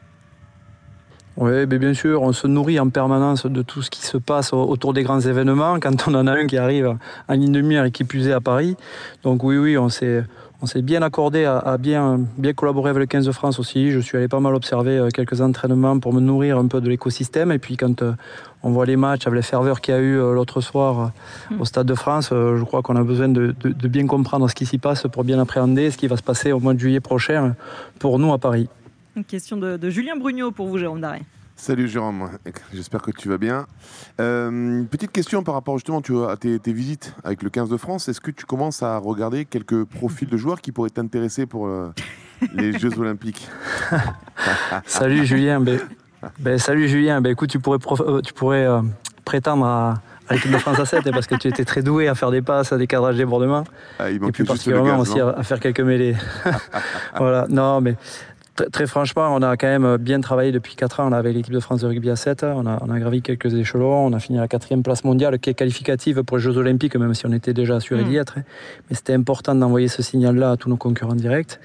Oui, 1.40 1.66
bien 1.66 1.94
sûr, 1.94 2.22
on 2.22 2.32
se 2.32 2.48
nourrit 2.48 2.80
en 2.80 2.88
permanence 2.88 3.46
de 3.46 3.62
tout 3.62 3.80
ce 3.80 3.90
qui 3.90 4.04
se 4.04 4.16
passe 4.16 4.52
autour 4.52 4.92
des 4.92 5.04
grands 5.04 5.20
événements. 5.20 5.78
Quand 5.80 6.08
on 6.08 6.14
en 6.14 6.26
a 6.26 6.32
un 6.32 6.46
qui 6.46 6.56
arrive 6.56 6.96
en 7.28 7.34
ligne 7.34 7.52
de 7.52 7.60
mire 7.60 7.84
et 7.84 7.92
qui 7.92 8.02
puisait 8.02 8.32
à 8.32 8.40
Paris. 8.40 8.76
Donc 9.22 9.44
oui, 9.44 9.56
oui, 9.56 9.78
on 9.78 9.88
s'est, 9.88 10.24
on 10.62 10.66
s'est 10.66 10.82
bien 10.82 11.00
accordé 11.02 11.44
à, 11.44 11.76
bien, 11.78 12.18
bien 12.38 12.54
collaborer 12.54 12.90
avec 12.90 13.00
le 13.00 13.06
15 13.06 13.26
de 13.26 13.30
France 13.30 13.60
aussi. 13.60 13.92
Je 13.92 14.00
suis 14.00 14.16
allé 14.16 14.26
pas 14.26 14.40
mal 14.40 14.52
observer 14.56 14.98
euh, 14.98 15.10
quelques 15.10 15.40
entraînements 15.40 16.00
pour 16.00 16.12
me 16.12 16.20
nourrir 16.20 16.58
un 16.58 16.66
peu 16.66 16.80
de 16.80 16.88
l'écosystème. 16.88 17.52
Et 17.52 17.60
puis 17.60 17.76
quand 17.76 18.02
euh, 18.02 18.14
on 18.64 18.70
voit 18.70 18.86
les 18.86 18.96
matchs 18.96 19.28
avec 19.28 19.36
les 19.36 19.42
ferveurs 19.42 19.80
qu'il 19.80 19.94
y 19.94 19.96
a 19.96 20.00
eu 20.00 20.18
euh, 20.18 20.32
l'autre 20.32 20.60
soir 20.60 21.12
au 21.60 21.64
Stade 21.64 21.86
de 21.86 21.94
France, 21.94 22.30
je 22.30 22.64
crois 22.64 22.82
qu'on 22.82 22.96
a 22.96 23.04
besoin 23.04 23.28
de, 23.28 23.54
de, 23.62 23.88
bien 23.88 24.08
comprendre 24.08 24.50
ce 24.50 24.56
qui 24.56 24.66
s'y 24.66 24.78
passe 24.78 25.06
pour 25.12 25.22
bien 25.22 25.38
appréhender 25.38 25.92
ce 25.92 25.96
qui 25.96 26.08
va 26.08 26.16
se 26.16 26.22
passer 26.24 26.50
au 26.50 26.58
mois 26.58 26.74
de 26.74 26.80
juillet 26.80 27.00
prochain 27.00 27.54
pour 28.00 28.18
nous 28.18 28.32
à 28.32 28.38
Paris. 28.38 28.68
Une 29.18 29.24
question 29.24 29.56
de, 29.56 29.90
Julien 29.90 30.14
Brugnot 30.14 30.52
pour 30.52 30.68
vous, 30.68 30.78
Jérôme 30.78 31.00
Daré. 31.00 31.22
Salut 31.56 31.88
Jérôme, 31.88 32.30
j'espère 32.72 33.02
que 33.02 33.10
tu 33.10 33.28
vas 33.28 33.36
bien. 33.36 33.66
Euh, 34.20 34.84
petite 34.84 35.10
question 35.10 35.42
par 35.42 35.54
rapport 35.54 35.76
justement 35.76 36.00
à 36.28 36.36
tes, 36.36 36.60
visites 36.72 37.16
avec 37.24 37.42
le 37.42 37.50
15 37.50 37.68
de 37.68 37.76
France. 37.76 38.08
Est-ce 38.08 38.20
que 38.20 38.30
tu 38.30 38.46
commences 38.46 38.84
à 38.84 38.96
regarder 38.96 39.44
quelques 39.44 39.82
profils 39.82 40.28
de 40.28 40.36
joueurs 40.36 40.60
qui 40.60 40.70
pourraient 40.70 40.90
t'intéresser 40.90 41.46
pour 41.46 41.66
euh, 41.66 41.92
les 42.54 42.78
Jeux 42.78 42.92
Olympiques? 43.00 43.48
Salut 44.86 45.26
Julien. 45.26 45.58
Ben, 45.58 45.80
ben, 46.38 46.56
salut 46.56 46.86
Julien. 46.86 47.20
Ben, 47.20 47.32
écoute, 47.32 47.50
tu 47.50 47.58
pourrais, 47.58 47.80
euh, 48.02 48.20
tu 48.20 48.32
pourrais 48.32 48.68
prétendre 49.24 49.66
à, 49.66 49.94
l'équipe 50.30 50.52
de 50.52 50.58
France 50.58 50.78
à 50.78 50.86
7 50.86 51.10
parce 51.10 51.26
que 51.26 51.34
tu 51.34 51.48
étais 51.48 51.64
très 51.64 51.82
doué 51.82 52.06
à 52.06 52.14
faire 52.14 52.30
des 52.30 52.42
passes, 52.42 52.72
à 52.72 52.78
des 52.78 52.86
cadrages 52.86 53.16
débordements. 53.16 53.64
Ah, 53.98 54.10
et 54.10 54.20
puis 54.20 54.44
particulièrement 54.44 55.00
aussi 55.00 55.18
à, 55.18 55.30
à, 55.30 55.42
faire 55.42 55.58
quelques 55.58 55.80
mêlées. 55.80 56.14
voilà, 57.16 57.46
non, 57.48 57.80
mais 57.80 57.96
très, 58.72 58.86
franchement, 58.86 59.34
on 59.34 59.42
a 59.42 59.56
quand 59.56 59.66
même 59.66 59.96
bien 59.96 60.20
travaillé 60.20 60.52
depuis 60.52 60.74
4 60.76 61.00
ans 61.00 61.12
avec 61.12 61.34
l'équipe 61.34 61.52
de 61.52 61.60
France 61.60 61.80
de 61.80 61.86
rugby 61.86 62.10
à 62.10 62.16
7. 62.16 62.44
On 62.44 62.66
a, 62.66 62.78
on 62.80 62.90
a, 62.90 62.98
gravi 62.98 63.22
quelques 63.22 63.54
échelons. 63.54 64.06
On 64.06 64.12
a 64.12 64.18
fini 64.18 64.38
à 64.38 64.42
la 64.42 64.48
quatrième 64.48 64.82
place 64.82 65.04
mondiale 65.04 65.38
qui 65.38 65.50
est 65.50 65.54
qualificative 65.54 66.22
pour 66.22 66.36
les 66.36 66.42
Jeux 66.42 66.56
Olympiques, 66.56 66.96
même 66.96 67.14
si 67.14 67.26
on 67.26 67.32
était 67.32 67.54
déjà 67.54 67.76
assuré 67.76 68.04
d'y 68.04 68.16
mm. 68.16 68.20
être. 68.20 68.34
Mais 68.36 68.96
c'était 68.96 69.14
important 69.14 69.54
d'envoyer 69.54 69.88
ce 69.88 70.02
signal-là 70.02 70.52
à 70.52 70.56
tous 70.56 70.68
nos 70.68 70.76
concurrents 70.76 71.14
directs. 71.14 71.58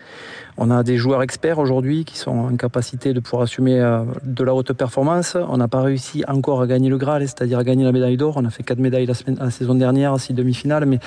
On 0.58 0.70
a 0.70 0.84
des 0.84 0.98
joueurs 0.98 1.24
experts 1.24 1.58
aujourd'hui 1.58 2.06
qui 2.06 2.18
sont 2.18 2.32
en 2.32 2.56
capacité 2.56 3.14
de 3.14 3.20
pouvoir 3.20 3.44
assumer 3.44 3.80
euh, 3.80 4.04
de 4.24 4.44
la 4.44 4.54
haute 4.54 4.74
performance. 4.74 5.36
On 5.36 5.58
n'a 5.58 5.68
pas 5.68 5.82
réussi 5.82 6.24
encore 6.28 6.62
à 6.62 6.68
gagner 6.68 6.90
le 6.90 6.98
Graal, 6.98 7.22
c'est-à-dire 7.24 7.58
à 7.60 7.64
gagner 7.64 7.84
la 7.84 7.92
médaille 7.92 8.18
d'or. 8.18 8.36
On 8.38 8.46
a 8.46 8.50
fait 8.50 8.64
4 8.64 8.80
médailles 8.80 9.08
la, 9.08 9.16
semaine, 9.16 9.38
la 9.40 9.50
saison 9.50 9.74
dernière, 9.74 10.20
6 10.20 10.34
demi-finales. 10.34 10.86
Mais 10.86 11.00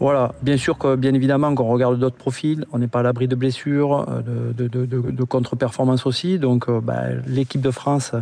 Voilà, 0.00 0.32
bien 0.42 0.56
sûr 0.56 0.76
que 0.76 0.96
bien 0.96 1.14
évidemment 1.14 1.54
qu'on 1.54 1.68
regarde 1.68 1.98
d'autres 2.00 2.16
profils, 2.16 2.66
on 2.72 2.78
n'est 2.78 2.88
pas 2.88 3.00
à 3.00 3.02
l'abri 3.04 3.28
de 3.28 3.36
blessures, 3.36 4.06
euh, 4.28 4.52
de, 4.52 5.24
contre-performances 5.24 6.04
aussi. 6.04 6.38
Donc 6.38 6.68
euh, 6.68 6.80
bah, 6.80 7.02
l'équipe 7.28 7.60
de 7.60 7.70
France 7.70 8.12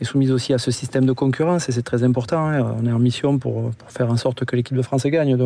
est 0.00 0.04
soumise 0.04 0.30
aussi 0.30 0.52
à 0.52 0.58
ce 0.58 0.70
système 0.70 1.06
de 1.06 1.12
concurrence 1.12 1.68
et 1.68 1.72
c'est 1.72 1.82
très 1.82 2.04
important. 2.04 2.46
Hein. 2.46 2.74
On 2.78 2.86
est 2.86 2.92
en 2.92 2.98
mission 2.98 3.38
pour, 3.38 3.70
faire 3.88 4.10
en 4.10 4.18
sorte 4.18 4.44
que 4.44 4.54
l'équipe 4.54 4.76
de 4.76 4.82
France 4.82 5.06
gagne. 5.06 5.36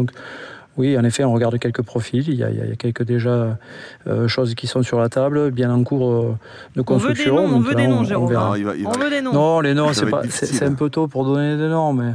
Oui, 0.79 0.97
en 0.97 1.05
effet, 1.05 1.25
on 1.25 1.33
regarde 1.33 1.59
quelques 1.59 1.83
profils. 1.83 2.27
Il 2.29 2.37
y 2.37 2.45
a, 2.45 2.51
il 2.51 2.57
y 2.57 2.73
a 2.73 2.77
quelques 2.77 3.03
déjà 3.03 3.59
euh, 4.07 4.29
choses 4.29 4.55
qui 4.55 4.67
sont 4.67 4.83
sur 4.83 5.01
la 5.01 5.09
table, 5.09 5.51
bien 5.51 5.71
en 5.71 5.83
cours 5.83 6.11
euh, 6.11 6.37
de 6.77 6.83
construction. 6.83 7.37
On 7.37 7.59
veut 7.59 7.75
des 7.75 7.89
noms, 7.89 7.99
on, 7.99 8.03
veut 8.03 8.07
des 8.07 8.23
noms, 8.23 8.29
Jérôme. 8.29 8.33
On, 8.33 8.55
il 8.55 8.65
va, 8.65 8.77
il 8.77 8.85
va... 8.85 8.91
on, 8.91 8.99
veut 8.99 9.11
des 9.11 9.21
noms. 9.21 9.33
Non, 9.33 9.61
les 9.61 9.75
noms, 9.75 9.93
c'est 9.93 10.63
un 10.63 10.75
peu 10.75 10.89
tôt 10.89 11.09
pour 11.09 11.25
donner 11.25 11.57
des 11.57 11.69
noms, 11.69 11.93
mais, 11.93 12.13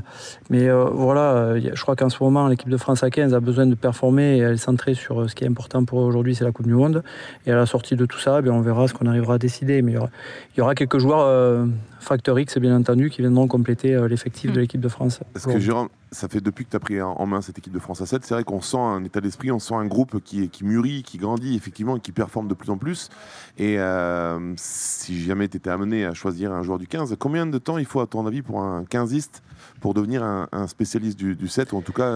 mais 0.50 0.70
euh, 0.70 0.86
voilà, 0.86 1.60
je 1.60 1.82
crois 1.82 1.96
qu'en 1.96 2.10
ce 2.10 2.24
moment, 2.24 2.48
l'équipe 2.48 2.70
de 2.70 2.78
France 2.78 3.04
à 3.04 3.10
15 3.10 3.34
a 3.34 3.42
besoin 3.42 3.66
de 3.66 3.76
performer 3.76 4.38
et 4.38 4.40
elle 4.40 4.54
est 4.54 4.58
centrée 4.58 4.94
sur 4.94 5.30
ce 5.30 5.36
qui 5.36 5.44
est 5.44 5.48
important 5.48 5.84
pour 5.84 6.00
aujourd'hui, 6.00 6.34
c'est 6.34 6.46
la 6.46 6.52
Coupe 6.52 6.68
du 6.68 6.76
Monde. 6.76 7.04
Et 7.46 7.52
à 7.52 7.56
la 7.56 7.66
sortie 7.66 7.96
de 7.96 8.06
tout 8.06 8.20
ça, 8.20 8.42
bien, 8.42 8.54
on 8.54 8.62
verra 8.62 8.88
ce 8.88 8.94
qu'on 8.94 9.08
arrivera 9.08 9.36
à 9.36 9.38
décider. 9.38 9.82
Mais 9.82 9.92
il 9.92 9.96
y 9.96 9.98
aura, 9.98 10.10
il 10.56 10.60
y 10.60 10.62
aura 10.62 10.76
quelques 10.76 11.00
joueurs 11.00 11.22
euh, 11.22 11.66
Factor 12.00 12.40
X, 12.40 12.58
bien 12.58 12.76
entendu, 12.76 13.10
qui 13.10 13.22
viendront 13.22 13.48
compléter 13.48 13.94
euh, 13.94 14.08
l'effectif 14.08 14.52
mmh. 14.52 14.54
de 14.54 14.60
l'équipe 14.60 14.82
de 14.82 14.90
France. 14.90 15.20
Parce 15.34 15.46
que 15.46 15.60
Jérôme, 15.60 15.90
ça 16.14 16.28
fait 16.28 16.42
depuis 16.42 16.66
que 16.66 16.70
tu 16.70 16.76
as 16.76 16.80
pris 16.80 17.02
en 17.02 17.26
main 17.26 17.42
cette 17.42 17.58
équipe 17.58 17.74
de 17.74 17.80
France 17.80 18.02
à 18.02 18.06
7, 18.06 18.24
c'est 18.24 18.34
vrai 18.34 18.44
qu'on 18.44 18.62
sent 18.62 18.78
un 18.78 19.04
état 19.04 19.20
d'esprit, 19.20 19.52
on 19.52 19.60
sent 19.60 19.74
un 19.74 19.86
groupe 19.86 20.24
qui, 20.24 20.50
mûrit, 20.62 21.04
qui 21.04 21.18
grandit, 21.18 21.56
effectivement, 21.56 21.98
et 21.98 22.00
qui 22.00 22.12
performe 22.12 22.48
de 22.48 22.54
plus 22.54 22.70
en 22.70 22.78
plus. 22.78 23.10
Et 23.58 23.80
euh, 23.80 24.54
si 24.56 25.22
jamais 25.22 25.48
tu 25.48 25.58
étais 25.58 25.70
amené 25.70 26.06
à 26.06 26.14
choisir 26.14 26.54
un 26.54 26.64
joueur 26.64 26.80
du 26.80 26.88
15, 26.88 27.16
combien 27.20 27.46
de 27.46 27.58
temps 27.58 27.78
il 27.78 27.86
faut, 27.86 28.00
à 28.00 28.08
ton 28.08 28.26
avis, 28.26 28.42
pour 28.42 28.62
un 28.62 28.84
15iste 28.84 29.42
pour 29.82 29.94
devenir 29.94 30.24
un, 30.24 30.68
spécialiste 30.68 31.18
du, 31.18 31.36
du, 31.36 31.48
7, 31.48 31.74
ou 31.74 31.78
en 31.78 31.82
tout 31.82 31.92
cas 31.92 32.08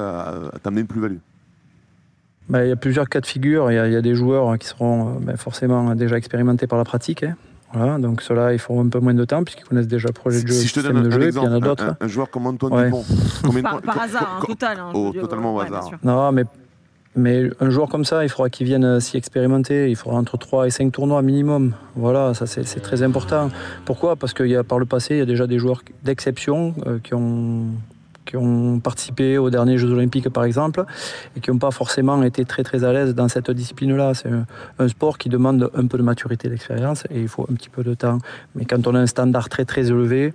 à, 0.53 0.59
t'amener 0.59 0.81
une 0.81 0.87
plus-value? 0.87 1.17
Bah, 2.47 2.63
il 2.63 2.69
y 2.69 2.71
a 2.71 2.77
plusieurs 2.77 3.09
cas 3.09 3.19
de 3.19 3.25
figure. 3.25 3.71
Il 3.71 3.75
y, 3.75 3.77
a, 3.77 4.01
des 4.01 4.15
joueurs 4.15 4.57
qui 4.57 4.67
seront 4.67 5.19
bah, 5.19 5.35
forcément 5.35 5.93
déjà 5.95 6.17
expérimentés 6.17 6.65
par 6.65 6.77
la 6.77 6.85
pratique. 6.85 7.23
Hein. 7.23 7.35
Voilà, 7.73 7.97
donc 7.97 8.21
ceux-là, 8.21 8.53
ils 8.53 8.59
font 8.59 8.83
un 8.83 8.87
peu 8.87 8.99
moins 8.99 9.13
de 9.13 9.25
temps 9.25 9.43
puisqu'ils 9.43 9.65
connaissent 9.65 9.87
déjà 9.87 10.07
le 10.07 10.13
projet 10.13 10.41
de 10.41 10.47
jeu, 10.47 10.53
si 10.53 10.67
je 10.67 10.73
te 10.75 10.79
donne 10.79 10.97
un, 10.97 11.09
jeu, 11.09 11.21
un 11.21 11.25
exemple, 11.25 11.47
en 11.49 11.53
a 11.53 11.59
d'autres. 11.59 11.83
Un, 11.83 11.97
un, 11.99 12.07
joueur 12.07 12.29
comme 12.29 12.47
Antoine 12.47 12.73
ouais. 12.73 12.85
Dupont. 12.85 13.03
par, 13.61 13.81
par 13.81 14.01
hasard, 14.01 14.39
hein, 14.41 14.45
total. 14.45 14.79
Hein, 14.79 14.91
oh, 14.93 15.11
totalement 15.13 15.53
au 15.53 15.59
hasard. 15.59 15.91
Non, 16.01 16.31
mais, 16.31 16.43
mais 17.15 17.49
un 17.59 17.69
joueur 17.69 17.89
comme 17.89 18.05
ça, 18.05 18.23
il 18.23 18.29
faudra 18.29 18.49
qu'il 18.49 18.67
vienne 18.67 19.01
s'y 19.01 19.17
expérimenter. 19.17 19.89
Il 19.89 19.97
faudra 19.97 20.17
entre 20.17 20.37
3 20.37 20.67
et 20.67 20.69
5 20.69 20.93
tournois 20.93 21.21
minimum. 21.21 21.73
Voilà, 21.95 22.33
ça 22.33 22.47
c'est 22.47 22.79
très 22.79 23.03
important. 23.03 23.49
Pourquoi? 23.83 24.15
Parce 24.15 24.33
qu'il 24.33 24.47
y 24.47 24.55
a 24.55 24.63
par 24.63 24.79
le 24.79 24.85
passé, 24.85 25.15
il 25.15 25.19
y 25.19 25.21
a 25.21 25.25
déjà 25.25 25.45
des 25.45 25.59
joueurs 25.59 25.81
d'exception 26.03 26.73
euh, 26.85 26.99
qui 27.03 27.15
ont 27.15 27.65
qui 28.27 28.37
ont 28.37 28.79
participé 28.79 29.37
aux 29.39 29.49
derniers 29.49 29.77
Jeux 29.77 29.91
Olympiques 29.91 30.29
par 30.29 30.43
exemple 30.43 30.85
et 31.35 31.39
qui 31.39 31.49
n'ont 31.49 31.57
pas 31.57 31.71
forcément 31.71 32.21
été 32.21 32.45
très 32.45 32.63
très 32.63 32.83
à 32.83 32.93
l'aise 32.93 33.15
dans 33.15 33.27
cette 33.27 33.49
discipline-là. 33.49 34.13
C'est 34.13 34.29
un, 34.79 34.87
sport 34.87 35.17
qui 35.17 35.29
demande 35.29 35.71
un 35.73 35.87
peu 35.87 35.97
de 35.97 36.03
maturité, 36.03 36.49
d'expérience 36.49 37.05
et 37.09 37.19
il 37.19 37.27
faut 37.27 37.47
un 37.49 37.55
petit 37.55 37.69
peu 37.69 37.83
de 37.83 37.93
temps. 37.93 38.19
Mais 38.55 38.65
quand 38.65 38.85
on 38.85 38.93
a 38.93 38.99
un 38.99 39.07
standard 39.07 39.49
très 39.49 39.65
très 39.65 39.87
élevé, 39.87 40.33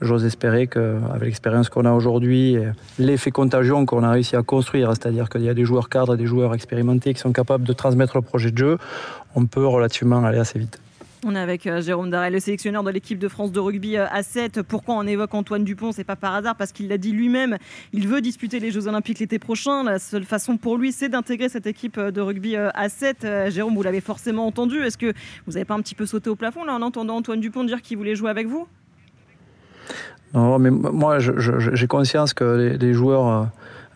j'ose 0.00 0.24
espérer 0.24 0.66
qu'avec 0.66 1.22
l'expérience 1.22 1.68
qu'on 1.68 1.84
a 1.84 1.92
aujourd'hui, 1.92 2.56
l'effet 2.98 3.30
contagion 3.30 3.86
qu'on 3.86 4.02
a 4.02 4.10
réussi 4.10 4.36
à 4.36 4.42
construire, 4.42 4.90
c'est-à-dire 4.90 5.28
qu'il 5.28 5.42
y 5.42 5.48
a 5.48 5.54
des 5.54 5.64
joueurs 5.64 5.88
cadres 5.88 6.14
et 6.14 6.16
des 6.16 6.26
joueurs 6.26 6.54
expérimentés 6.54 7.14
qui 7.14 7.20
sont 7.20 7.32
capables 7.32 7.64
de 7.64 7.72
transmettre 7.72 8.16
le 8.16 8.22
projet 8.22 8.50
de 8.50 8.58
jeu, 8.58 8.78
on 9.34 9.46
peut 9.46 9.66
relativement 9.66 10.24
aller 10.24 10.38
assez 10.38 10.58
vite. 10.58 10.78
On 11.24 11.34
est 11.34 11.38
avec 11.38 11.66
euh, 11.66 11.80
Jérôme 11.80 12.10
Darel, 12.10 12.32
le 12.32 12.38
sélectionneur 12.38 12.84
de 12.84 12.90
l'équipe 12.90 13.18
de 13.18 13.26
France 13.26 13.50
de 13.50 13.58
rugby 13.58 13.96
euh, 13.96 14.06
à 14.10 14.22
7. 14.22 14.62
Pourquoi 14.62 14.94
on 14.94 15.02
évoque 15.04 15.34
Antoine 15.34 15.64
Dupont? 15.64 15.90
C'est 15.90 16.04
pas 16.04 16.14
par 16.14 16.32
hasard, 16.32 16.54
parce 16.54 16.70
qu'il 16.70 16.86
l'a 16.86 16.96
dit 16.96 17.10
lui-même. 17.10 17.58
Il 17.92 18.06
veut 18.06 18.20
disputer 18.20 18.60
les 18.60 18.70
Jeux 18.70 18.86
Olympiques 18.86 19.18
l'été 19.18 19.40
prochain. 19.40 19.82
La 19.82 19.98
seule 19.98 20.24
façon 20.24 20.56
pour 20.56 20.76
lui, 20.76 20.92
c'est 20.92 21.08
d'intégrer 21.08 21.48
cette 21.48 21.66
équipe 21.66 21.98
euh, 21.98 22.12
de 22.12 22.20
rugby 22.20 22.54
à 22.56 22.88
7. 22.88 23.26
Jérôme, 23.48 23.74
vous 23.74 23.82
l'avez 23.82 24.00
forcément 24.00 24.46
entendu. 24.46 24.80
Est-ce 24.82 24.96
que 24.96 25.12
vous 25.46 25.54
n'avez 25.54 25.64
pas 25.64 25.74
un 25.74 25.80
petit 25.80 25.96
peu 25.96 26.06
sauté 26.06 26.30
au 26.30 26.36
plafond 26.36 26.64
là, 26.64 26.74
en 26.74 26.82
entendant 26.82 27.16
Antoine 27.16 27.40
Dupont 27.40 27.64
dire 27.64 27.82
qu'il 27.82 27.96
voulait 27.96 28.14
jouer 28.14 28.30
avec 28.30 28.46
vous? 28.46 28.68
Non, 30.34 30.58
mais 30.58 30.70
moi, 30.70 31.18
j'ai 31.18 31.86
conscience 31.86 32.34
que 32.34 32.76
les, 32.78 32.94
joueurs 32.94 33.48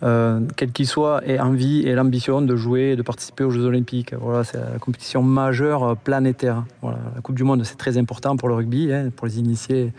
euh, 0.02 0.40
quel 0.56 0.72
qu'il 0.72 0.88
soit, 0.88 1.22
aient 1.26 1.38
envie 1.38 1.86
et 1.86 1.94
l'ambition 1.94 2.42
de 2.42 2.56
jouer 2.56 2.92
et 2.92 2.96
de 2.96 3.02
participer 3.02 3.44
aux 3.44 3.50
Jeux 3.50 3.64
Olympiques. 3.64 4.14
Voilà, 4.20 4.42
c'est 4.42 4.58
la 4.58 4.78
compétition 4.80 5.22
majeure 5.22 5.84
euh, 5.84 5.94
planétaire. 5.94 6.64
Voilà, 6.80 6.98
la 7.14 7.20
Coupe 7.20 7.36
du 7.36 7.44
Monde, 7.44 7.62
c'est 7.64 7.78
très 7.78 7.96
important 7.98 8.36
pour 8.36 8.48
le 8.48 8.54
rugby, 8.54 8.92
hein, 8.92 9.10
pour 9.14 9.28
les 9.28 9.38
initiés 9.38 9.92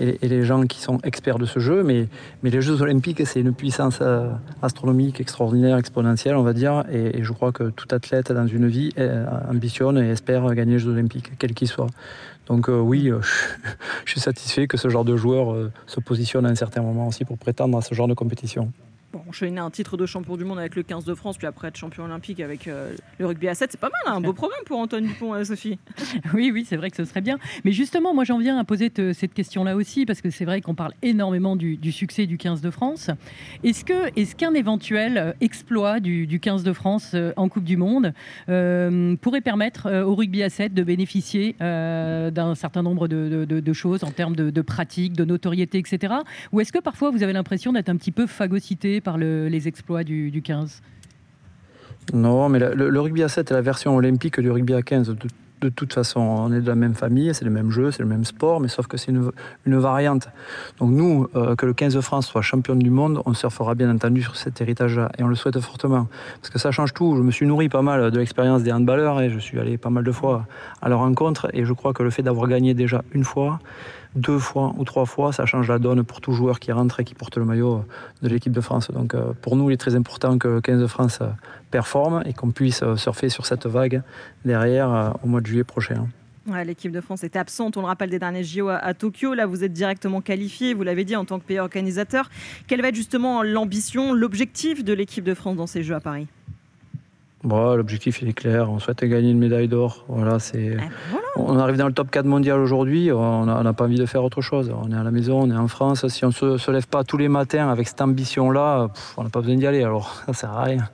et, 0.00 0.28
les 0.28 0.42
gens 0.42 0.62
qui 0.62 0.80
sont 0.80 0.98
experts 1.02 1.38
de 1.38 1.46
ce 1.46 1.58
jeu. 1.58 1.82
Mais, 1.82 2.08
les 2.42 2.60
Jeux 2.60 2.82
Olympiques, 2.82 3.26
c'est 3.26 3.40
une 3.40 3.54
puissance 3.54 3.98
euh, 4.00 4.30
astronomique 4.62 5.20
extraordinaire, 5.20 5.76
exponentielle, 5.78 6.36
on 6.36 6.42
va 6.42 6.52
dire. 6.52 6.84
Et, 6.90 7.22
je 7.22 7.32
crois 7.32 7.52
que 7.52 7.70
tout 7.70 7.88
athlète 7.90 8.32
dans 8.32 8.46
une 8.46 8.66
vie 8.66 8.92
ambitionne 9.48 9.98
et 9.98 10.10
espère 10.10 10.54
gagner 10.54 10.74
les 10.74 10.78
Jeux 10.78 10.92
Olympiques, 10.92 11.32
quel 11.38 11.54
qu'il 11.54 11.68
soit. 11.68 11.88
Donc 12.46 12.68
euh, 12.68 12.78
oui, 12.78 13.10
euh, 13.10 13.20
je 14.04 14.12
suis 14.12 14.20
satisfait 14.20 14.66
que 14.66 14.76
ce 14.76 14.88
genre 14.88 15.04
de 15.04 15.16
joueur 15.16 15.52
euh, 15.52 15.72
se 15.86 16.00
positionne 16.00 16.46
à 16.46 16.48
un 16.48 16.54
certain 16.54 16.82
moment 16.82 17.08
aussi 17.08 17.24
pour 17.24 17.38
prétendre 17.38 17.76
à 17.76 17.82
ce 17.82 17.94
genre 17.94 18.08
de 18.08 18.14
compétition 18.14 18.72
bon, 19.16 19.28
enchaîner 19.28 19.60
un 19.60 19.70
titre 19.70 19.96
de 19.96 20.06
champion 20.06 20.36
du 20.36 20.44
monde 20.44 20.58
avec 20.58 20.76
le 20.76 20.82
15 20.82 21.04
de 21.04 21.14
France, 21.14 21.38
puis 21.38 21.46
après 21.46 21.68
être 21.68 21.76
champion 21.76 22.04
olympique 22.04 22.40
avec 22.40 22.68
euh, 22.68 22.94
le 23.18 23.26
rugby 23.26 23.48
à 23.48 23.54
7, 23.54 23.72
c'est 23.72 23.80
pas 23.80 23.90
mal, 23.90 24.14
hein, 24.14 24.18
un 24.18 24.20
beau 24.20 24.32
programme 24.34 24.60
pour 24.66 24.78
Antoine 24.78 25.04
Dupont, 25.04 25.34
euh, 25.34 25.44
Sophie. 25.44 25.78
Oui, 26.34 26.50
oui, 26.52 26.66
c'est 26.68 26.76
vrai 26.76 26.90
que 26.90 26.96
ce 26.96 27.04
serait 27.04 27.20
bien. 27.20 27.38
Mais 27.64 27.72
justement, 27.72 28.14
moi 28.14 28.24
j'en 28.24 28.38
viens 28.38 28.58
à 28.58 28.64
poser 28.64 28.90
te, 28.90 29.12
cette 29.12 29.32
question-là 29.32 29.76
aussi, 29.76 30.06
parce 30.06 30.20
que 30.20 30.30
c'est 30.30 30.44
vrai 30.44 30.60
qu'on 30.60 30.74
parle 30.74 30.92
énormément 31.02 31.56
du, 31.56 31.76
du, 31.76 31.92
succès 31.92 32.26
du 32.26 32.36
15 32.36 32.60
de 32.60 32.70
France. 32.70 33.10
Est-ce 33.62 33.84
qu'un 33.84 34.06
est 34.14 34.34
qu 34.34 34.56
éventuel 34.56 35.18
euh, 35.18 35.32
exploit 35.40 36.00
du, 36.00 36.26
du, 36.26 36.40
15 36.40 36.64
de 36.64 36.72
France 36.72 37.12
euh, 37.14 37.32
en 37.36 37.48
Coupe 37.48 37.64
du 37.64 37.76
Monde 37.76 38.12
euh, 38.48 39.14
pourrait 39.16 39.40
permettre 39.40 39.90
au 40.02 40.14
rugby 40.14 40.42
à 40.42 40.50
7 40.50 40.74
de 40.74 40.82
bénéficier 40.82 41.54
d'un 41.60 42.54
certain 42.54 42.82
nombre 42.82 43.08
de, 43.08 43.44
de, 43.48 43.60
de, 43.60 43.72
choses 43.72 44.04
en 44.04 44.10
termes 44.10 44.34
de, 44.34 44.62
pratiques, 44.62 45.12
de 45.12 45.24
notoriété, 45.24 45.78
etc. 45.78 46.14
Ou 46.52 46.60
est-ce 46.60 46.72
que 46.72 46.78
parfois 46.78 47.10
vous 47.10 47.22
avez 47.22 47.32
l'impression 47.32 47.72
d'être 47.72 47.88
un 47.88 47.96
petit 47.96 48.12
peu 48.12 48.26
phagocyté 48.26 49.00
par 49.06 49.18
le, 49.18 49.46
les 49.46 49.68
exploits 49.68 50.02
du, 50.02 50.32
du 50.32 50.42
15 50.42 50.82
Non, 52.12 52.48
mais 52.48 52.58
le, 52.58 53.00
rugby 53.00 53.22
à 53.22 53.28
7 53.28 53.52
est 53.52 53.54
la 53.54 53.60
version 53.60 53.94
olympique 53.94 54.40
du 54.40 54.50
rugby 54.50 54.74
à 54.74 54.82
15. 54.82 55.14
De, 55.60 55.68
toute 55.68 55.92
façon, 55.92 56.20
on 56.20 56.52
est 56.52 56.60
de 56.60 56.66
la 56.66 56.74
même 56.74 56.94
famille, 56.94 57.32
c'est 57.32 57.44
le 57.44 57.52
même 57.52 57.70
jeu, 57.70 57.92
c'est 57.92 58.02
le 58.02 58.08
même 58.08 58.24
sport, 58.24 58.58
mais 58.60 58.66
sauf 58.66 58.88
que 58.88 58.96
c'est 58.96 59.12
une, 59.12 59.30
une, 59.64 59.76
variante. 59.78 60.28
Donc 60.78 60.90
nous, 60.90 61.28
euh, 61.36 61.54
que 61.54 61.66
le 61.66 61.72
15 61.72 61.94
de 61.94 62.00
France 62.00 62.26
soit 62.26 62.42
champion 62.42 62.74
du 62.74 62.90
monde, 62.90 63.22
on 63.26 63.32
surfera 63.32 63.76
bien 63.76 63.88
entendu 63.94 64.22
sur 64.22 64.34
cet 64.34 64.60
héritage-là, 64.60 65.12
et 65.18 65.22
on 65.22 65.28
le 65.28 65.36
souhaite 65.36 65.58
fortement. 65.60 66.08
Parce 66.40 66.50
que 66.50 66.58
ça 66.58 66.72
change 66.72 66.92
tout. 66.92 67.16
Je 67.16 67.22
me 67.22 67.30
suis 67.30 67.46
nourri 67.46 67.68
pas 67.68 67.82
mal 67.82 68.10
de 68.10 68.18
l'expérience 68.18 68.64
des 68.64 68.72
handballeurs, 68.72 69.20
et 69.20 69.30
je 69.30 69.38
suis 69.38 69.60
allé 69.60 69.78
pas 69.78 69.90
mal 69.90 70.02
de 70.02 70.12
fois 70.12 70.46
à 70.82 70.88
leur 70.88 70.98
rencontre, 70.98 71.48
et 71.52 71.64
je 71.64 71.72
crois 71.72 71.92
que 71.92 72.02
le 72.02 72.10
fait 72.10 72.24
d'avoir 72.24 72.48
gagné 72.48 72.74
déjà 72.74 73.02
une 73.12 73.24
fois, 73.24 73.60
deux 74.16 74.38
fois 74.38 74.74
ou 74.78 74.84
trois 74.84 75.06
fois, 75.06 75.32
ça 75.32 75.46
change 75.46 75.68
la 75.68 75.78
donne 75.78 76.02
pour 76.02 76.20
tout 76.20 76.32
joueur 76.32 76.58
qui 76.58 76.72
rentre 76.72 77.00
et 77.00 77.04
qui 77.04 77.14
porte 77.14 77.36
le 77.36 77.44
maillot 77.44 77.84
de 78.22 78.28
l'équipe 78.28 78.52
de 78.52 78.60
France. 78.60 78.90
Donc 78.90 79.14
euh, 79.14 79.32
pour 79.42 79.56
nous, 79.56 79.70
il 79.70 79.74
est 79.74 79.78
très 79.78 79.94
important 79.94 80.38
que 80.38 80.48
le 80.48 80.60
15 80.60 80.80
de 80.80 80.86
France 80.86 81.18
euh, 81.20 81.28
performe 81.70 82.22
et 82.26 82.32
qu'on 82.32 82.50
puisse 82.50 82.82
euh, 82.82 82.96
surfer 82.96 83.28
sur 83.28 83.46
cette 83.46 83.66
vague 83.66 84.02
derrière 84.44 85.14
au 85.22 85.26
mois 85.28 85.40
de 85.40 85.46
juillet 85.46 85.64
prochain. 85.64 86.08
L'équipe 86.64 86.92
de 86.92 87.00
France 87.00 87.24
était 87.24 87.40
absente, 87.40 87.76
on 87.76 87.80
le 87.80 87.88
rappelle, 87.88 88.08
des 88.08 88.20
derniers 88.20 88.44
JO 88.44 88.68
à, 88.68 88.76
à, 88.76 88.94
Tokyo. 88.94 89.34
Là, 89.34 89.46
vous 89.46 89.64
êtes 89.64 89.72
directement 89.72 90.20
qualifié, 90.20 90.74
vous 90.74 90.84
l'avez 90.84 91.04
dit, 91.04 91.16
en 91.16 91.24
tant 91.24 91.40
que 91.40 91.44
pays 91.44 91.58
organisateur. 91.58 92.30
Quelle 92.68 92.82
va 92.82 92.88
être 92.88 92.94
justement 92.94 93.42
l'ambition, 93.42 94.12
l'objectif 94.12 94.84
de 94.84 94.92
l'équipe 94.92 95.24
de 95.24 95.34
France 95.34 95.56
dans 95.56 95.66
ces 95.66 95.82
Jeux 95.82 95.96
à 95.96 96.00
Paris? 96.00 96.28
Bon, 97.46 97.76
L'objectif 97.76 98.22
il 98.22 98.28
est 98.28 98.32
clair, 98.32 98.68
on 98.72 98.80
souhaite 98.80 99.04
gagner 99.04 99.30
une 99.30 99.38
médaille 99.38 99.68
d'or. 99.68 100.04
Voilà, 100.08 100.40
c'est... 100.40 100.76
voilà. 101.10 101.26
On 101.36 101.56
arrive 101.60 101.76
dans 101.76 101.86
le 101.86 101.92
top 101.92 102.10
4 102.10 102.26
mondial 102.26 102.58
aujourd'hui, 102.58 103.12
on 103.12 103.46
n'a 103.46 103.72
pas 103.72 103.84
envie 103.84 104.00
de 104.00 104.04
faire 104.04 104.24
autre 104.24 104.40
chose. 104.40 104.74
On 104.82 104.90
est 104.90 104.96
à 104.96 105.04
la 105.04 105.12
maison, 105.12 105.42
on 105.42 105.50
est 105.52 105.56
en 105.56 105.68
France. 105.68 106.08
Si 106.08 106.24
on 106.24 106.28
ne 106.28 106.32
se, 106.32 106.58
se, 106.58 106.70
lève 106.72 106.88
pas 106.88 107.04
tous 107.04 107.18
les 107.18 107.28
matins 107.28 107.68
avec 107.68 107.86
cette 107.86 108.00
ambition-là, 108.00 108.88
on 109.16 109.22
n'a 109.22 109.28
pas 109.28 109.42
besoin 109.42 109.54
d'y 109.54 109.64
aller. 109.64 109.84
Alors 109.84 110.12
ça 110.26 110.32
sert 110.32 110.50
à 110.50 110.64
rien. 110.64 110.88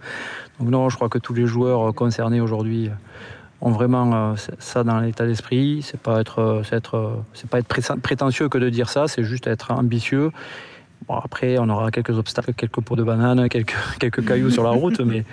Donc 0.60 0.68
non, 0.68 0.90
je 0.90 0.96
crois 0.96 1.08
que 1.08 1.16
tous 1.16 1.32
les 1.32 1.46
joueurs 1.46 1.94
concernés 1.94 2.42
aujourd'hui 2.42 2.90
ont 3.62 3.70
vraiment 3.70 4.34
ça 4.58 4.84
dans 4.84 5.00
l'état 5.00 5.24
d'esprit. 5.24 5.80
C'est 5.82 6.00
pas 6.00 6.20
être, 6.20 6.60
c'est 6.68 6.76
être, 6.76 7.24
c'est 7.32 7.48
pas 7.48 7.60
être 7.60 7.98
prétentieux 8.02 8.50
que 8.50 8.58
de 8.58 8.68
dire 8.68 8.90
ça, 8.90 9.08
c'est 9.08 9.24
juste 9.24 9.46
être 9.46 9.70
ambitieux. 9.70 10.30
Bon, 11.08 11.14
après, 11.14 11.56
on 11.58 11.68
aura 11.70 11.90
quelques 11.90 12.18
obstacles, 12.18 12.52
quelques 12.52 12.82
pots 12.82 12.94
de 12.94 13.02
banane, 13.02 13.48
quelques, 13.48 13.74
quelques 13.98 14.22
cailloux 14.26 14.50
sur 14.50 14.64
la 14.64 14.70
route, 14.70 15.00
mais 15.00 15.24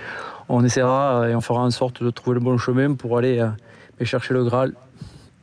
on 0.50 0.64
essaiera 0.64 1.30
et 1.30 1.36
on 1.36 1.42
fera 1.42 1.62
en 1.62 1.72
sorte 1.72 2.04
de 2.04 2.10
trouver 2.10 2.36
le 2.36 2.42
bon 2.42 2.58
chemin 2.58 2.94
pour 2.96 3.18
aller 3.18 3.40
euh, 3.40 4.06
chercher 4.06 4.34
le 4.34 4.44
Graal. 4.44 4.74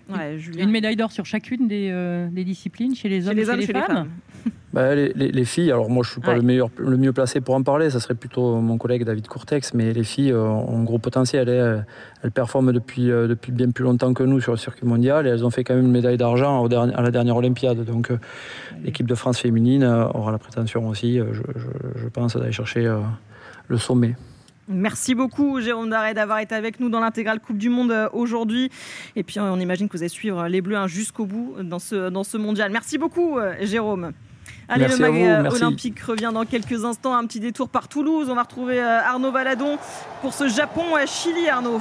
Ouais, 0.09 0.39
Une 0.57 0.71
médaille 0.71 0.95
d'or 0.95 1.11
sur 1.11 1.27
chacune 1.27 1.67
des, 1.67 1.89
euh, 1.91 2.29
des, 2.31 2.45
disciplines, 2.45 2.95
chez 2.95 3.09
les 3.09 3.27
hommes 3.27 3.35
chez 3.35 3.41
les 3.41 3.47
et 3.47 3.51
hommes, 3.51 3.61
chez 3.61 3.73
les, 3.73 3.81
chez 3.81 3.87
femmes, 3.87 4.09
les, 4.45 4.51
bah, 4.73 4.95
les, 4.95 5.13
les, 5.15 5.33
les, 5.33 5.45
filles, 5.45 5.73
alors 5.73 5.91
moi 5.91 6.05
je 6.05 6.11
ne 6.11 6.13
suis 6.13 6.21
pas 6.21 6.33
ouais. 6.33 6.37
le, 6.37 6.43
meilleur, 6.43 6.69
le 6.77 6.97
mieux 6.97 7.13
placé 7.13 7.41
pour 7.41 7.57
en 7.57 7.63
parler, 7.63 7.91
ça 7.91 7.99
serait 7.99 8.15
plutôt 8.15 8.61
mon 8.61 8.79
collègue 8.79 9.05
David 9.05 9.27
Courtex, 9.27 9.75
mais 9.75 9.93
les 9.93 10.05
filles 10.05 10.31
euh, 10.31 10.45
ont 10.45 10.79
un 10.79 10.85
gros 10.85 10.99
potentiel. 10.99 11.49
Elles, 11.49 11.87
elles 12.23 12.31
performent 12.31 12.73
depuis, 12.73 13.11
euh, 13.11 13.27
depuis 13.27 13.51
bien 13.51 13.71
plus 13.71 13.83
longtemps 13.83 14.15
que 14.15 14.23
nous 14.23 14.41
sur 14.41 14.53
le 14.53 14.59
circuit 14.59 14.87
mondial 14.87 15.27
et 15.27 15.31
elles 15.31 15.45
ont 15.45 15.51
fait 15.51 15.65
quand 15.65 15.75
même 15.75 15.87
une 15.87 15.91
médaille 15.91 16.19
d'argent 16.19 16.65
à 16.69 17.03
la 17.03 17.11
dernière 17.11 17.37
Olympiade. 17.37 17.85
Donc 17.85 18.11
euh, 18.13 18.19
l'équipe 18.85 19.07
de 19.09 19.15
France 19.15 19.39
féminine 19.39 19.83
aura 19.83 20.31
la 20.31 20.39
prétention 20.39 20.87
aussi, 20.89 21.19
je, 21.19 21.25
je, 21.33 22.01
je 22.03 22.09
pense, 22.09 22.37
d'aller 22.37 22.53
chercher 22.53 22.89
le 23.67 23.79
sommet. 23.79 24.15
Merci 24.69 25.15
beaucoup 25.15 25.61
Jérôme 25.61 25.91
Darret 25.91 26.15
d'avoir 26.15 26.41
été 26.41 26.55
avec 26.55 26.81
nous 26.81 26.89
dans 26.89 27.01
l'intégrale 27.01 27.41
Coupe 27.41 27.59
du 27.59 27.69
Monde 27.69 27.93
euh, 27.93 28.09
aujourd'hui. 28.13 28.71
Et 29.15 29.23
puis 29.23 29.39
on 29.39 29.61
imagine 29.61 29.89
que 29.89 29.97
vous 29.97 30.03
allez 30.03 30.09
suivre 30.09 30.49
les 30.49 30.61
Bleus 30.61 30.77
hein, 30.77 30.87
jusqu'au 30.89 31.25
bout 31.25 31.55
dans 31.63 31.79
ce, 31.79 32.09
dans 32.11 32.25
ce 32.25 32.37
mondial. 32.37 32.73
Merci 32.73 32.99
beaucoup 32.99 33.39
euh, 33.39 33.55
Jérôme. 33.61 34.13
Allez, 34.69 34.87
Merci 34.89 35.01
le 35.01 35.13
mag 35.13 35.23
euh, 35.23 35.51
olympique 35.51 36.01
revient 36.01 36.31
dans 36.35 36.45
quelques 36.45 36.85
instants. 36.85 37.15
Un 37.15 37.25
petit 37.27 37.39
détour 37.39 37.69
par 37.69 37.87
Toulouse. 37.87 38.29
On 38.31 38.35
va 38.35 38.43
retrouver 38.43 38.81
euh, 38.81 39.01
Arnaud 39.01 39.31
Valadon 39.31 39.79
pour 40.23 40.35
ce 40.35 40.49
Japon-Chili, 40.49 41.49
Arnaud. 41.49 41.81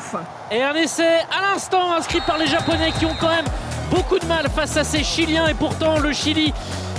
Et 0.52 0.62
un 0.62 0.76
essai 0.76 1.22
à 1.36 1.42
l'instant 1.42 1.94
inscrit 1.94 2.22
par 2.28 2.38
les 2.38 2.46
Japonais 2.46 2.92
qui 3.00 3.06
ont 3.06 3.16
quand 3.20 3.30
même 3.30 3.46
beaucoup 3.90 4.20
de 4.20 4.26
mal 4.26 4.48
face 4.50 4.78
à 4.78 4.84
ces 4.84 5.04
Chiliens. 5.04 5.48
Et 5.48 5.56
pourtant, 5.56 6.00
le 6.00 6.14
Chili 6.14 6.54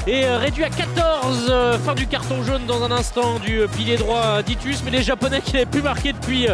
est 0.06 0.25
euh, 0.25 0.38
réduit 0.38 0.64
à 0.64 0.70
14. 0.70 1.46
euh, 1.50 1.78
Fin 1.78 1.94
du 1.94 2.06
carton 2.06 2.42
jaune 2.42 2.64
dans 2.66 2.82
un 2.84 2.90
instant 2.90 3.38
du 3.38 3.60
euh, 3.60 3.66
pilier 3.66 3.96
droit 3.96 4.42
d'Itus. 4.42 4.82
Mais 4.84 4.90
les 4.90 5.02
Japonais 5.02 5.40
qui 5.40 5.52
n'avaient 5.52 5.66
plus 5.66 5.82
marqué 5.82 6.12
depuis. 6.12 6.46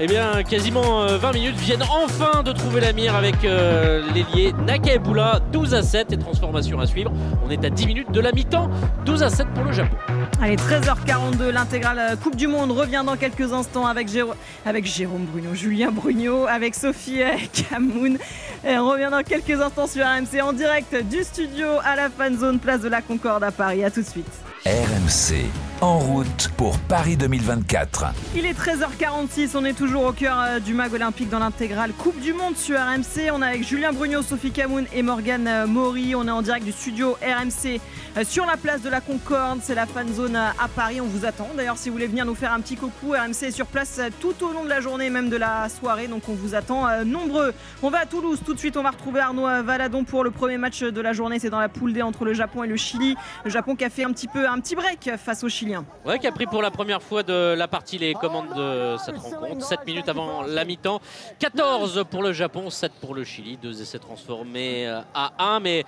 Euh, 0.00 0.04
eh 0.04 0.06
bien, 0.06 0.42
quasiment 0.42 1.02
euh, 1.02 1.16
20 1.18 1.32
minutes 1.32 1.56
viennent 1.56 1.82
enfin 1.90 2.42
de 2.42 2.52
trouver 2.52 2.80
la 2.80 2.92
mire 2.92 3.14
avec 3.14 3.44
euh, 3.44 4.02
l'ailier 4.14 4.52
Nakaebula, 4.66 5.40
12 5.52 5.74
à 5.74 5.82
7 5.82 6.12
et 6.12 6.18
transformation 6.18 6.80
à 6.80 6.86
suivre. 6.86 7.12
On 7.46 7.50
est 7.50 7.64
à 7.64 7.70
10 7.70 7.86
minutes 7.86 8.10
de 8.12 8.20
la 8.20 8.32
mi-temps, 8.32 8.70
12 9.04 9.22
à 9.22 9.30
7 9.30 9.46
pour 9.54 9.64
le 9.64 9.72
Japon. 9.72 9.96
Allez, 10.40 10.56
13h42, 10.56 11.50
l'intégrale 11.50 11.98
euh, 11.98 12.16
Coupe 12.16 12.36
du 12.36 12.46
Monde 12.46 12.72
revient 12.72 13.02
dans 13.06 13.16
quelques 13.16 13.52
instants 13.52 13.86
avec, 13.86 14.08
Jéro- 14.08 14.34
avec 14.66 14.84
Jérôme 14.86 15.24
Bruno, 15.24 15.54
Julien 15.54 15.90
Brugnot, 15.92 16.46
avec 16.46 16.74
Sophie 16.74 17.22
euh, 17.22 17.28
Camoun. 17.70 18.18
On 18.64 18.88
revient 18.88 19.08
dans 19.10 19.22
quelques 19.22 19.60
instants 19.60 19.86
sur 19.86 20.04
RMC 20.04 20.40
en 20.42 20.52
direct 20.52 20.94
du 21.08 21.22
studio 21.24 21.66
à 21.84 21.96
la 21.96 22.08
Fan 22.10 22.38
Zone, 22.38 22.58
place 22.60 22.80
de 22.80 22.88
la 22.88 23.02
Concorde 23.02 23.42
à 23.44 23.50
Paris. 23.50 23.84
À 23.84 23.90
tout 23.90 24.02
de 24.02 24.06
suite. 24.06 24.26
RMC, 24.64 25.50
en 25.80 25.98
route 25.98 26.48
pour 26.56 26.78
Paris 26.78 27.16
2024. 27.16 28.04
Il 28.36 28.46
est 28.46 28.52
13h46, 28.52 29.56
on 29.56 29.64
est 29.64 29.72
toujours 29.72 30.04
au 30.04 30.12
cœur 30.12 30.38
euh, 30.38 30.60
du 30.60 30.72
mag 30.72 30.94
olympique 30.94 31.28
dans 31.28 31.40
l'intégrale 31.40 31.90
Coupe 31.98 32.20
du 32.20 32.32
Monde 32.32 32.56
sur 32.56 32.78
RMC. 32.78 33.32
On 33.32 33.42
est 33.42 33.46
avec 33.46 33.66
Julien 33.66 33.92
Brugnot, 33.92 34.22
Sophie 34.22 34.52
Camoun 34.52 34.86
et 34.94 35.02
Morgane 35.02 35.48
euh, 35.48 35.66
Maury. 35.66 36.14
On 36.14 36.28
est 36.28 36.30
en 36.30 36.42
direct 36.42 36.64
du 36.64 36.70
studio 36.70 37.16
RMC 37.20 37.80
euh, 38.16 38.22
sur 38.22 38.46
la 38.46 38.56
place 38.56 38.82
de 38.82 38.88
la 38.88 39.00
Concorde. 39.00 39.58
C'est 39.64 39.74
la 39.74 39.84
fan 39.84 40.14
zone 40.14 40.36
à 40.36 40.68
Paris. 40.76 41.00
On 41.00 41.06
vous 41.06 41.26
attend. 41.26 41.48
D'ailleurs, 41.56 41.76
si 41.76 41.88
vous 41.88 41.96
voulez 41.96 42.06
venir 42.06 42.24
nous 42.24 42.36
faire 42.36 42.52
un 42.52 42.60
petit 42.60 42.76
coucou, 42.76 43.14
RMC 43.14 43.48
est 43.48 43.50
sur 43.50 43.66
place 43.66 44.00
tout 44.20 44.44
au 44.44 44.52
long 44.52 44.62
de 44.62 44.68
la 44.68 44.80
journée, 44.80 45.10
même 45.10 45.28
de 45.28 45.36
la 45.36 45.68
soirée. 45.70 46.06
Donc 46.06 46.28
on 46.28 46.34
vous 46.34 46.54
attend 46.54 46.86
nombreux. 47.04 47.52
On 47.82 47.90
va 47.90 47.98
à 47.98 48.06
Toulouse. 48.06 48.40
Tout 48.46 48.54
de 48.54 48.60
suite, 48.60 48.76
on 48.76 48.84
va 48.84 48.90
retrouver 48.90 49.18
Arnaud 49.18 49.64
Valadon 49.64 50.04
pour 50.04 50.22
le 50.22 50.30
premier 50.30 50.56
match 50.56 50.84
de 50.84 51.00
la 51.00 51.12
journée. 51.12 51.40
C'est 51.40 51.50
dans 51.50 51.58
la 51.58 51.68
poule 51.68 51.92
D 51.92 52.00
entre 52.00 52.24
le 52.24 52.32
Japon 52.32 52.62
et 52.62 52.68
le 52.68 52.76
Chili. 52.76 53.16
Le 53.44 53.50
Japon 53.50 53.74
qui 53.74 53.84
a 53.84 53.90
fait 53.90 54.04
un 54.04 54.12
petit 54.12 54.28
peu 54.28 54.51
un 54.52 54.60
petit 54.60 54.74
break 54.74 55.16
face 55.16 55.42
aux 55.44 55.48
Chiliens. 55.48 55.84
Ouais, 56.04 56.18
qui 56.18 56.26
a 56.26 56.32
pris 56.32 56.44
pour 56.44 56.60
la 56.60 56.70
première 56.70 57.02
fois 57.02 57.22
de 57.22 57.54
la 57.54 57.68
partie 57.68 57.96
les 57.96 58.12
commandes 58.12 58.54
de 58.54 58.96
cette 58.98 59.16
rencontre. 59.16 59.64
7 59.64 59.86
minutes 59.86 60.08
avant 60.10 60.42
la 60.42 60.66
mi-temps. 60.66 61.00
14 61.38 62.04
pour 62.10 62.22
le 62.22 62.32
Japon, 62.34 62.68
7 62.68 62.92
pour 63.00 63.14
le 63.14 63.24
Chili. 63.24 63.56
Deux 63.56 63.80
essais 63.80 63.98
transformés 63.98 64.86
euh, 64.86 65.00
à 65.14 65.32
1. 65.38 65.60
Mais 65.60 65.84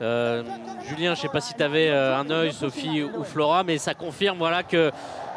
euh, 0.00 0.42
Julien, 0.88 1.14
je 1.14 1.20
sais 1.20 1.28
pas 1.28 1.42
si 1.42 1.52
tu 1.52 1.62
avais 1.62 1.90
un 1.90 2.30
œil, 2.30 2.52
Sophie 2.52 3.02
ou 3.02 3.24
Flora, 3.24 3.62
mais 3.62 3.76
ça 3.76 3.92
confirme 3.92 4.38
voilà, 4.38 4.62
que 4.62 4.90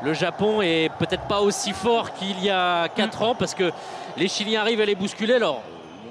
le 0.04 0.14
Japon 0.14 0.62
est 0.62 0.90
peut-être 0.98 1.28
pas 1.28 1.42
aussi 1.42 1.74
fort 1.74 2.14
qu'il 2.14 2.42
y 2.42 2.50
a 2.50 2.88
4 2.88 3.22
ans 3.22 3.36
parce 3.36 3.54
que 3.54 3.70
les 4.16 4.30
Chiliens 4.30 4.62
arrivent 4.62 4.82
à 4.82 4.86
les 4.86 4.96
bousculer. 4.96 5.34
Alors, 5.34 5.62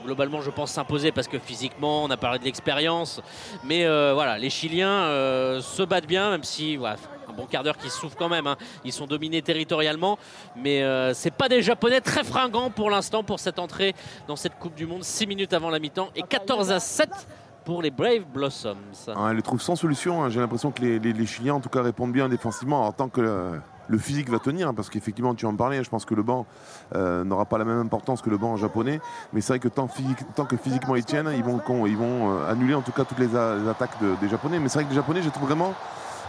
globalement, 0.05 0.41
je 0.41 0.51
pense 0.51 0.71
s'imposer 0.71 1.13
parce 1.13 1.29
que 1.29 1.39
physiquement, 1.39 2.05
on 2.05 2.11
a 2.11 2.17
parlé 2.17 2.39
de 2.39 2.45
l'expérience. 2.45 3.21
Mais 3.65 3.85
euh, 3.85 4.13
voilà, 4.15 4.39
les 4.39 4.51
Chiliens 4.51 4.89
euh, 5.05 5.61
se 5.61 5.83
battent 5.83 6.07
bien, 6.07 6.31
même 6.31 6.45
si 6.45 6.79
un 7.29 7.33
bon 7.33 7.47
quart 7.47 7.63
d'heure 7.63 7.77
qui 7.77 7.89
se 7.91 7.99
souffrent 7.99 8.17
quand 8.17 8.29
même. 8.29 8.47
hein. 8.47 8.57
Ils 8.85 8.93
sont 8.93 9.07
dominés 9.07 9.43
territorialement, 9.43 10.19
mais 10.57 10.83
euh, 10.83 11.15
c'est 11.15 11.31
pas 11.31 11.49
des 11.49 11.63
Japonais 11.63 12.01
très 12.01 12.25
fringants 12.25 12.71
pour 12.71 12.91
l'instant 12.91 13.23
pour 13.23 13.39
cette 13.39 13.59
entrée 13.59 13.95
dans 14.27 14.37
cette 14.37 14.59
Coupe 14.59 14.75
du 14.75 14.87
Monde. 14.87 15.05
6 15.05 15.27
minutes 15.27 15.53
avant 15.53 15.71
la 15.71 15.79
mi-temps 15.79 16.09
et 16.17 16.23
14 16.23 16.73
à 16.73 16.81
7 16.81 17.09
pour 17.65 17.83
les 17.83 17.91
Brave 17.91 18.25
Blossoms. 18.33 18.77
Ouais, 19.07 19.15
elle 19.31 19.37
les 19.37 19.43
trouve 19.43 19.61
sans 19.61 19.77
solution. 19.77 20.25
hein. 20.25 20.31
J'ai 20.31 20.41
l'impression 20.41 20.73
que 20.73 20.83
les, 20.83 21.27
Chiliens, 21.27 21.55
en 21.55 21.61
tout 21.61 21.69
cas, 21.69 21.83
répondent 21.83 22.13
bien 22.13 22.29
défensivement. 22.29 22.81
Alors, 22.81 22.95
tant 22.95 23.09
que 23.09 23.61
le, 23.91 23.99
physique 23.99 24.31
va 24.31 24.39
tenir, 24.39 24.69
hein, 24.69 24.75
parce 24.75 24.89
qu'effectivement, 24.89 25.35
tu 25.35 25.47
en 25.47 25.55
parlais, 25.55 25.83
je 25.83 25.91
pense 25.91 26.05
que 26.05 26.15
le 26.15 26.23
banc 26.23 26.47
euh, 26.95 27.25
n'aura 27.25 27.45
pas 27.45 27.59
la 27.59 27.65
même 27.65 27.81
importance 27.81 28.23
que 28.23 28.31
le 28.31 28.39
banc 28.39 28.57
japonais. 28.57 29.01
Mais 29.33 29.41
c'est 29.41 29.53
vrai 29.53 29.59
que 29.59 29.69
tant, 29.69 29.87
que 29.89 30.57
physiquement 30.57 30.97
ils 30.97 31.05
tiennent, 31.05 31.31
ils 31.37 31.45
vont, 31.45 31.61
ils 31.87 31.97
vont 31.97 32.33
euh, 32.33 32.51
annuler 32.51 32.75
en 32.75 32.83
tout 32.83 32.93
cas 32.93 33.05
toutes 33.05 33.19
les, 33.19 33.35
attaques 33.37 34.01
de- 34.03 34.15
des 34.21 34.29
Japonais. 34.29 34.59
Mais 34.59 34.69
c'est 34.69 34.79
vrai 34.79 34.85
que 34.85 34.91
les 34.91 34.97
Japonais, 34.97 35.23
je 35.23 35.31
trouve 35.31 35.47
vraiment 35.47 35.75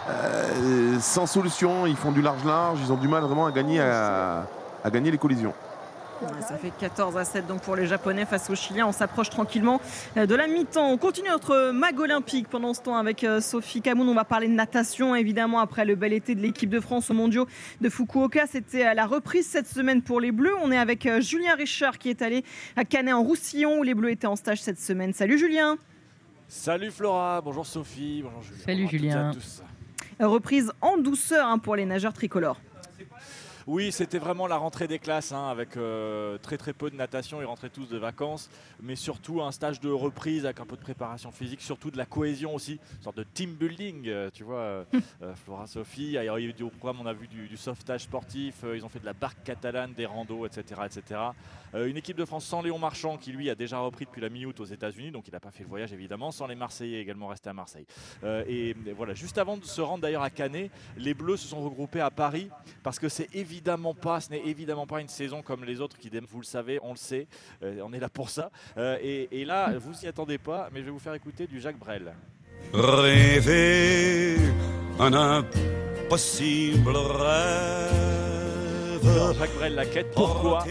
euh, 0.09 0.99
sans 0.99 1.25
solution. 1.25 1.85
Ils 1.87 1.95
font 1.95 2.11
du 2.11 2.21
large-large. 2.21 2.79
Ils 2.83 2.91
ont 2.91 2.97
du 2.97 3.07
mal 3.07 3.23
vraiment 3.23 3.45
à 3.45 3.51
gagner 3.51 3.81
les 5.11 5.17
collisions. 5.17 5.53
Ça 6.47 6.55
fait 6.57 6.71
14 6.79 7.17
à 7.17 7.25
7 7.25 7.47
donc 7.47 7.61
pour 7.61 7.75
les 7.75 7.87
Japonais 7.87 8.25
face 8.25 8.49
aux 8.49 8.55
Chiliens. 8.55 8.85
On 8.85 8.91
s'approche 8.91 9.29
tranquillement 9.29 9.81
euh, 10.17 10.27
de 10.27 10.35
la 10.35 10.47
mi-temps. 10.47 10.87
On 10.87 10.97
continue 10.97 11.29
notre 11.29 11.71
mag 11.71 11.99
olympique 11.99 12.47
pendant 12.47 12.73
ce 12.75 12.81
temps 12.81 12.95
avec 12.95 13.23
euh, 13.23 13.41
Sophie 13.41 13.81
Camoun. 13.81 14.07
On 14.07 14.13
va 14.13 14.23
parler 14.23 14.47
de 14.47 14.53
natation 14.53 15.15
évidemment 15.15 15.59
après 15.59 15.83
le 15.83 15.95
bel 15.95 16.13
été 16.13 16.35
de 16.35 16.41
l'équipe 16.41 16.69
de 16.69 16.79
France 16.79 17.09
aux 17.09 17.15
mondiaux 17.15 17.47
de 17.81 17.89
Fukuoka. 17.89 18.45
C'était 18.45 18.83
à 18.83 18.93
la 18.93 19.07
reprise 19.07 19.47
cette 19.47 19.67
semaine 19.67 20.03
pour 20.03 20.19
les 20.21 20.31
Bleus. 20.31 20.53
On 20.61 20.71
est 20.71 20.77
avec 20.77 21.07
euh, 21.07 21.21
Julien 21.21 21.55
Richard 21.55 21.97
qui 21.97 22.09
est 22.09 22.21
allé 22.21 22.43
à 22.75 22.85
Canet 22.85 23.13
en 23.13 23.23
Roussillon 23.23 23.79
où 23.79 23.83
les 23.83 23.95
Bleus 23.95 24.11
étaient 24.11 24.27
en 24.27 24.35
stage 24.35 24.61
cette 24.61 24.79
semaine. 24.79 25.13
Salut 25.13 25.39
Julien. 25.39 25.77
Salut 26.47 26.91
Flora, 26.91 27.41
bonjour 27.41 27.65
Sophie, 27.65 28.21
bonjour 28.23 28.43
Julien. 28.43 28.63
Salut 28.65 28.83
Bonjour 28.83 28.97
à 28.97 28.99
Julien. 28.99 29.31
tous. 29.33 29.63
Reprise 30.19 30.71
en 30.81 30.97
douceur 30.97 31.47
hein, 31.47 31.57
pour 31.57 31.75
les 31.75 31.85
nageurs 31.85 32.13
tricolores. 32.13 32.59
Oui, 33.67 33.91
c'était 33.91 34.17
vraiment 34.17 34.47
la 34.47 34.57
rentrée 34.57 34.87
des 34.87 34.97
classes 34.97 35.31
hein, 35.31 35.47
avec 35.47 35.77
euh, 35.77 36.37
très 36.39 36.57
très 36.57 36.73
peu 36.73 36.89
de 36.89 36.95
natation. 36.95 37.41
Ils 37.41 37.45
rentraient 37.45 37.69
tous 37.69 37.87
de 37.87 37.97
vacances, 37.97 38.49
mais 38.81 38.95
surtout 38.95 39.41
un 39.41 39.51
stage 39.51 39.79
de 39.79 39.89
reprise 39.89 40.45
avec 40.45 40.59
un 40.59 40.65
peu 40.65 40.75
de 40.75 40.81
préparation 40.81 41.31
physique, 41.31 41.61
surtout 41.61 41.91
de 41.91 41.97
la 41.97 42.07
cohésion 42.07 42.55
aussi, 42.55 42.79
une 42.97 43.03
sorte 43.03 43.17
de 43.17 43.23
team 43.23 43.53
building. 43.53 44.07
euh, 44.07 44.29
tu 44.33 44.43
vois, 44.43 44.57
euh, 44.57 44.83
euh, 45.21 45.35
Flora, 45.35 45.67
Sophie. 45.67 46.17
Alors, 46.17 46.39
il 46.39 46.45
y 46.45 46.51
a 46.51 46.55
eu 46.57 46.63
au 46.63 46.69
programme, 46.69 47.01
on 47.01 47.05
a 47.05 47.13
vu 47.13 47.27
du, 47.27 47.47
du 47.47 47.57
sauvetage 47.57 48.01
sportif. 48.01 48.63
ils 48.75 48.83
ont 48.83 48.89
fait 48.89 48.99
de 48.99 49.05
la 49.05 49.13
barque 49.13 49.43
catalane, 49.43 49.93
des 49.93 50.05
randos, 50.05 50.45
etc., 50.45 50.81
etc. 50.85 51.19
Une 51.73 51.97
équipe 51.97 52.17
de 52.17 52.25
France 52.25 52.45
sans 52.45 52.61
Léon 52.61 52.79
Marchand 52.79 53.17
qui 53.17 53.31
lui 53.31 53.49
a 53.49 53.55
déjà 53.55 53.79
repris 53.79 54.05
depuis 54.05 54.21
la 54.21 54.29
mi-août 54.29 54.59
aux 54.59 54.65
États-Unis, 54.65 55.11
donc 55.11 55.27
il 55.27 55.31
n'a 55.31 55.39
pas 55.39 55.51
fait 55.51 55.63
le 55.63 55.69
voyage 55.69 55.93
évidemment. 55.93 56.31
Sans 56.31 56.47
les 56.47 56.55
Marseillais 56.55 56.99
également 56.99 57.27
restés 57.27 57.49
à 57.49 57.53
Marseille. 57.53 57.85
Et 58.47 58.75
voilà, 58.95 59.13
juste 59.13 59.37
avant 59.37 59.55
de 59.55 59.63
se 59.63 59.79
rendre 59.79 60.01
d'ailleurs 60.01 60.23
à 60.23 60.29
Canet, 60.29 60.69
les 60.97 61.13
Bleus 61.13 61.37
se 61.37 61.47
sont 61.47 61.61
regroupés 61.61 62.01
à 62.01 62.11
Paris 62.11 62.49
parce 62.83 62.99
que 62.99 63.07
c'est 63.07 63.29
évidemment 63.51 63.93
pas, 63.93 64.21
ce 64.21 64.29
n'est 64.29 64.45
évidemment 64.45 64.87
pas 64.87 65.01
une 65.01 65.09
saison 65.09 65.41
comme 65.41 65.65
les 65.65 65.81
autres 65.81 65.97
qui, 65.97 66.09
démarrent, 66.09 66.29
vous 66.31 66.39
le 66.39 66.45
savez, 66.45 66.79
on 66.83 66.91
le 66.91 66.97
sait, 66.97 67.27
euh, 67.63 67.81
on 67.83 67.91
est 67.91 67.99
là 67.99 68.07
pour 68.07 68.29
ça. 68.29 68.49
Euh, 68.77 68.97
et, 69.01 69.41
et 69.41 69.45
là, 69.45 69.73
vous 69.77 69.91
n'y 70.01 70.07
attendez 70.07 70.37
pas, 70.37 70.69
mais 70.71 70.79
je 70.79 70.85
vais 70.85 70.91
vous 70.91 70.99
faire 70.99 71.13
écouter 71.13 71.47
du 71.47 71.59
Jacques 71.59 71.77
Brel. 71.77 72.13
Rêver 72.73 74.37
un 74.99 75.13
impossible 75.13 76.95
rêve. 76.95 77.91
Alors, 79.03 79.33
Jacques 79.33 79.55
Brel 79.55 79.75
la 79.75 79.85
quête, 79.85 80.11
pourquoi 80.11 80.63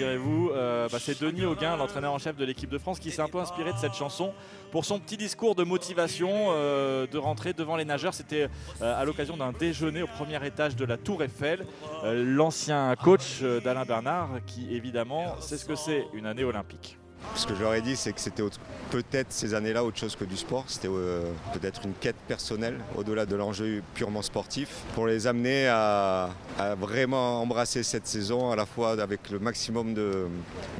direz-vous 0.00 0.50
Euh, 0.54 0.88
bah, 0.90 0.98
C'est 0.98 1.20
Denis 1.20 1.44
Auguin, 1.44 1.76
l'entraîneur 1.76 2.12
en 2.12 2.18
chef 2.18 2.36
de 2.36 2.44
l'équipe 2.44 2.70
de 2.70 2.78
France, 2.78 2.98
qui 2.98 3.10
s'est 3.10 3.20
un 3.20 3.28
peu 3.28 3.38
inspiré 3.38 3.72
de 3.72 3.78
cette 3.78 3.94
chanson 3.94 4.32
pour 4.70 4.84
son 4.84 4.98
petit 4.98 5.16
discours 5.16 5.54
de 5.54 5.62
motivation 5.62 6.30
euh, 6.50 7.06
de 7.06 7.18
rentrer 7.18 7.52
devant 7.52 7.76
les 7.76 7.84
nageurs. 7.84 8.14
C'était 8.14 8.48
euh, 8.80 9.00
à 9.00 9.04
l'occasion 9.04 9.36
d'un 9.36 9.52
déjeuner 9.52 10.02
au 10.02 10.06
premier 10.06 10.44
étage 10.46 10.74
de 10.76 10.84
la 10.84 10.96
Tour 10.96 11.22
Eiffel. 11.22 11.66
L'ancien 12.04 12.94
coach 12.96 13.42
d'Alain 13.42 13.84
Bernard, 13.84 14.30
qui 14.46 14.74
évidemment 14.74 15.38
sait 15.40 15.58
ce 15.58 15.64
que 15.66 15.74
c'est 15.74 16.06
une 16.14 16.26
année 16.26 16.44
olympique. 16.44 16.99
Ce 17.36 17.46
que 17.46 17.54
je 17.54 17.60
leur 17.62 17.74
ai 17.74 17.80
dit, 17.80 17.96
c'est 17.96 18.12
que 18.12 18.20
c'était 18.20 18.42
peut-être 18.90 19.30
ces 19.32 19.54
années-là 19.54 19.84
autre 19.84 19.98
chose 19.98 20.16
que 20.16 20.24
du 20.24 20.36
sport. 20.36 20.64
C'était 20.66 20.88
euh, 20.90 21.22
peut-être 21.52 21.82
une 21.84 21.92
quête 21.94 22.16
personnelle, 22.26 22.78
au-delà 22.96 23.24
de 23.24 23.36
l'enjeu 23.36 23.82
purement 23.94 24.22
sportif, 24.22 24.68
pour 24.94 25.06
les 25.06 25.26
amener 25.26 25.68
à, 25.68 26.30
à 26.58 26.74
vraiment 26.74 27.40
embrasser 27.40 27.82
cette 27.82 28.06
saison, 28.06 28.50
à 28.50 28.56
la 28.56 28.66
fois 28.66 29.00
avec 29.00 29.30
le 29.30 29.38
maximum 29.38 29.94
de- 29.94 30.26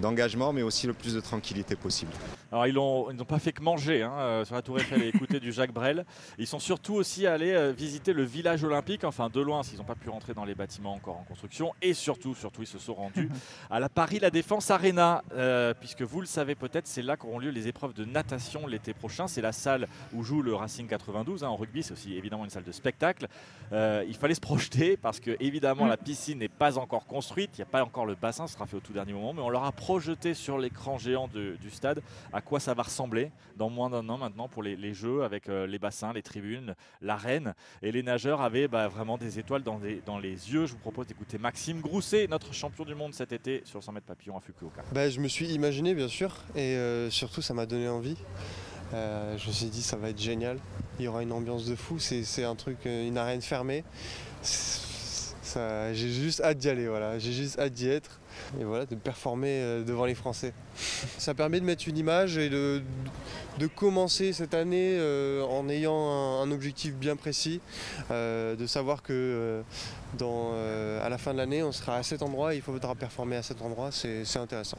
d'engagement, 0.02 0.52
mais 0.52 0.62
aussi 0.62 0.86
le 0.86 0.92
plus 0.92 1.14
de 1.14 1.20
tranquillité 1.20 1.76
possible. 1.76 2.12
Alors 2.52 2.66
ils 2.66 2.74
n'ont 2.74 3.06
pas 3.28 3.38
fait 3.38 3.52
que 3.52 3.62
manger 3.62 4.02
hein, 4.02 4.12
euh, 4.18 4.44
sur 4.44 4.56
la 4.56 4.62
Tour 4.62 4.80
Eiffel 4.80 5.02
et 5.04 5.08
écouter 5.08 5.38
du 5.38 5.52
Jacques 5.52 5.72
Brel. 5.72 6.04
Ils 6.36 6.48
sont 6.48 6.58
surtout 6.58 6.94
aussi 6.94 7.24
allés 7.28 7.52
euh, 7.52 7.70
visiter 7.70 8.12
le 8.12 8.24
village 8.24 8.64
olympique, 8.64 9.04
enfin 9.04 9.28
de 9.32 9.40
loin 9.40 9.62
s'ils 9.62 9.78
n'ont 9.78 9.84
pas 9.84 9.94
pu 9.94 10.08
rentrer 10.10 10.34
dans 10.34 10.44
les 10.44 10.56
bâtiments 10.56 10.94
encore 10.94 11.16
en 11.18 11.22
construction. 11.28 11.72
Et 11.80 11.94
surtout, 11.94 12.34
surtout 12.34 12.62
ils 12.62 12.66
se 12.66 12.80
sont 12.80 12.94
rendus 12.94 13.28
à 13.70 13.78
la 13.78 13.88
Paris 13.88 14.18
La 14.18 14.30
Défense 14.30 14.68
Arena, 14.72 15.22
euh, 15.32 15.74
puisque 15.78 16.02
vous 16.02 16.20
le 16.20 16.26
savez 16.30 16.54
peut-être, 16.54 16.86
c'est 16.86 17.02
là 17.02 17.16
qu'auront 17.16 17.38
lieu 17.38 17.50
les 17.50 17.68
épreuves 17.68 17.92
de 17.92 18.04
natation 18.04 18.66
l'été 18.66 18.94
prochain. 18.94 19.26
C'est 19.28 19.42
la 19.42 19.52
salle 19.52 19.86
où 20.14 20.22
joue 20.22 20.42
le 20.42 20.54
Racing 20.54 20.86
92. 20.86 21.44
hein, 21.44 21.48
en 21.48 21.56
rugby, 21.56 21.82
c'est 21.82 21.92
aussi 21.92 22.14
évidemment 22.16 22.44
une 22.44 22.50
salle 22.50 22.64
de 22.64 22.72
spectacle. 22.72 23.26
Euh, 23.72 24.04
il 24.08 24.14
fallait 24.16 24.34
se 24.34 24.40
projeter 24.40 24.96
parce 24.96 25.20
que 25.20 25.36
évidemment 25.40 25.84
Mm. 25.84 25.88
la 25.90 25.96
piscine 25.96 26.38
n'est 26.38 26.48
pas 26.48 26.78
encore 26.78 27.06
construite. 27.06 27.50
Il 27.54 27.60
n'y 27.60 27.64
a 27.64 27.66
pas 27.70 27.82
encore 27.84 28.06
le 28.06 28.14
bassin, 28.14 28.46
ce 28.46 28.54
sera 28.54 28.66
fait 28.66 28.76
au 28.76 28.80
tout 28.80 28.92
dernier 28.92 29.12
moment. 29.12 29.32
Mais 29.32 29.42
on 29.42 29.50
leur 29.50 29.64
a 29.64 29.72
projeté 29.72 30.34
sur 30.34 30.58
l'écran 30.58 30.98
géant 30.98 31.28
du 31.28 31.70
stade 31.70 32.02
à 32.32 32.40
quoi 32.40 32.60
ça 32.60 32.74
va 32.74 32.82
ressembler 32.84 33.30
dans 33.56 33.68
moins 33.70 33.90
d'un 33.90 34.08
an 34.08 34.18
maintenant 34.18 34.48
pour 34.48 34.62
les, 34.62 34.76
les 34.76 34.94
jeux 34.94 35.22
avec 35.22 35.48
euh, 35.48 35.66
les 35.66 35.78
bassins, 35.78 36.12
les 36.12 36.22
tribunes, 36.22 36.74
l'arène. 37.02 37.54
Et 37.82 37.92
les 37.92 38.02
nageurs 38.02 38.40
avaient 38.40 38.68
bah, 38.68 38.88
vraiment 38.88 39.18
des 39.18 39.38
étoiles 39.38 39.62
dans, 39.62 39.78
des- 39.78 40.02
dans 40.06 40.18
les 40.18 40.30
yeux. 40.52 40.66
Je 40.66 40.72
vous 40.72 40.78
propose 40.78 41.06
d'écouter 41.06 41.38
Maxime 41.38 41.80
Grousset, 41.80 42.26
notre 42.28 42.52
champion 42.54 42.84
du 42.84 42.94
monde 42.94 43.14
cet 43.14 43.32
été 43.32 43.62
sur 43.64 43.82
100 43.82 43.92
mètres 43.92 44.06
papillon 44.06 44.36
à 44.36 44.40
Fukuoka. 44.40 44.82
Bah, 44.92 45.08
je 45.08 45.20
me 45.20 45.28
suis 45.28 45.46
imaginé 45.48 45.94
bien 45.94 46.08
sûr 46.08 46.19
et 46.54 46.76
euh, 46.76 47.10
surtout 47.10 47.42
ça 47.42 47.54
m'a 47.54 47.66
donné 47.66 47.88
envie. 47.88 48.16
Euh, 48.92 49.38
je 49.38 49.46
me 49.48 49.52
suis 49.52 49.66
dit 49.66 49.82
ça 49.82 49.96
va 49.96 50.10
être 50.10 50.20
génial. 50.20 50.58
Il 50.98 51.04
y 51.04 51.08
aura 51.08 51.22
une 51.22 51.32
ambiance 51.32 51.64
de 51.64 51.74
fou. 51.74 51.98
C'est 51.98 52.44
un 52.44 52.54
truc, 52.54 52.78
euh, 52.86 53.06
une 53.06 53.18
arène 53.18 53.42
fermée. 53.42 53.84
J'ai 54.42 55.94
juste 55.94 56.40
hâte 56.40 56.58
d'y 56.58 56.68
aller. 56.68 56.88
Voilà. 56.88 57.18
J'ai 57.18 57.32
juste 57.32 57.58
hâte 57.58 57.72
d'y 57.72 57.88
être 57.88 58.18
et 58.58 58.64
voilà 58.64 58.86
de 58.86 58.94
performer 58.94 59.82
devant 59.86 60.06
les 60.06 60.14
Français. 60.14 60.52
Ça 61.18 61.34
permet 61.34 61.60
de 61.60 61.64
mettre 61.64 61.88
une 61.88 61.98
image 61.98 62.38
et 62.38 62.48
de, 62.48 62.82
commencer 63.76 64.32
cette 64.32 64.54
année 64.54 64.98
en 65.48 65.68
ayant 65.68 66.40
un, 66.40 66.50
objectif 66.50 66.94
bien 66.94 67.16
précis, 67.16 67.60
de 68.08 68.66
savoir 68.66 69.02
que 69.02 69.62
à 70.20 71.08
la 71.08 71.18
fin 71.18 71.32
de 71.32 71.38
l'année 71.38 71.62
on 71.62 71.72
sera 71.72 71.96
à 71.96 72.02
cet 72.02 72.22
endroit 72.22 72.54
et 72.54 72.58
il 72.58 72.62
faudra 72.62 72.94
performer 72.94 73.36
à 73.36 73.42
cet 73.42 73.60
endroit. 73.60 73.90
C'est 73.92 74.38
intéressant. 74.38 74.78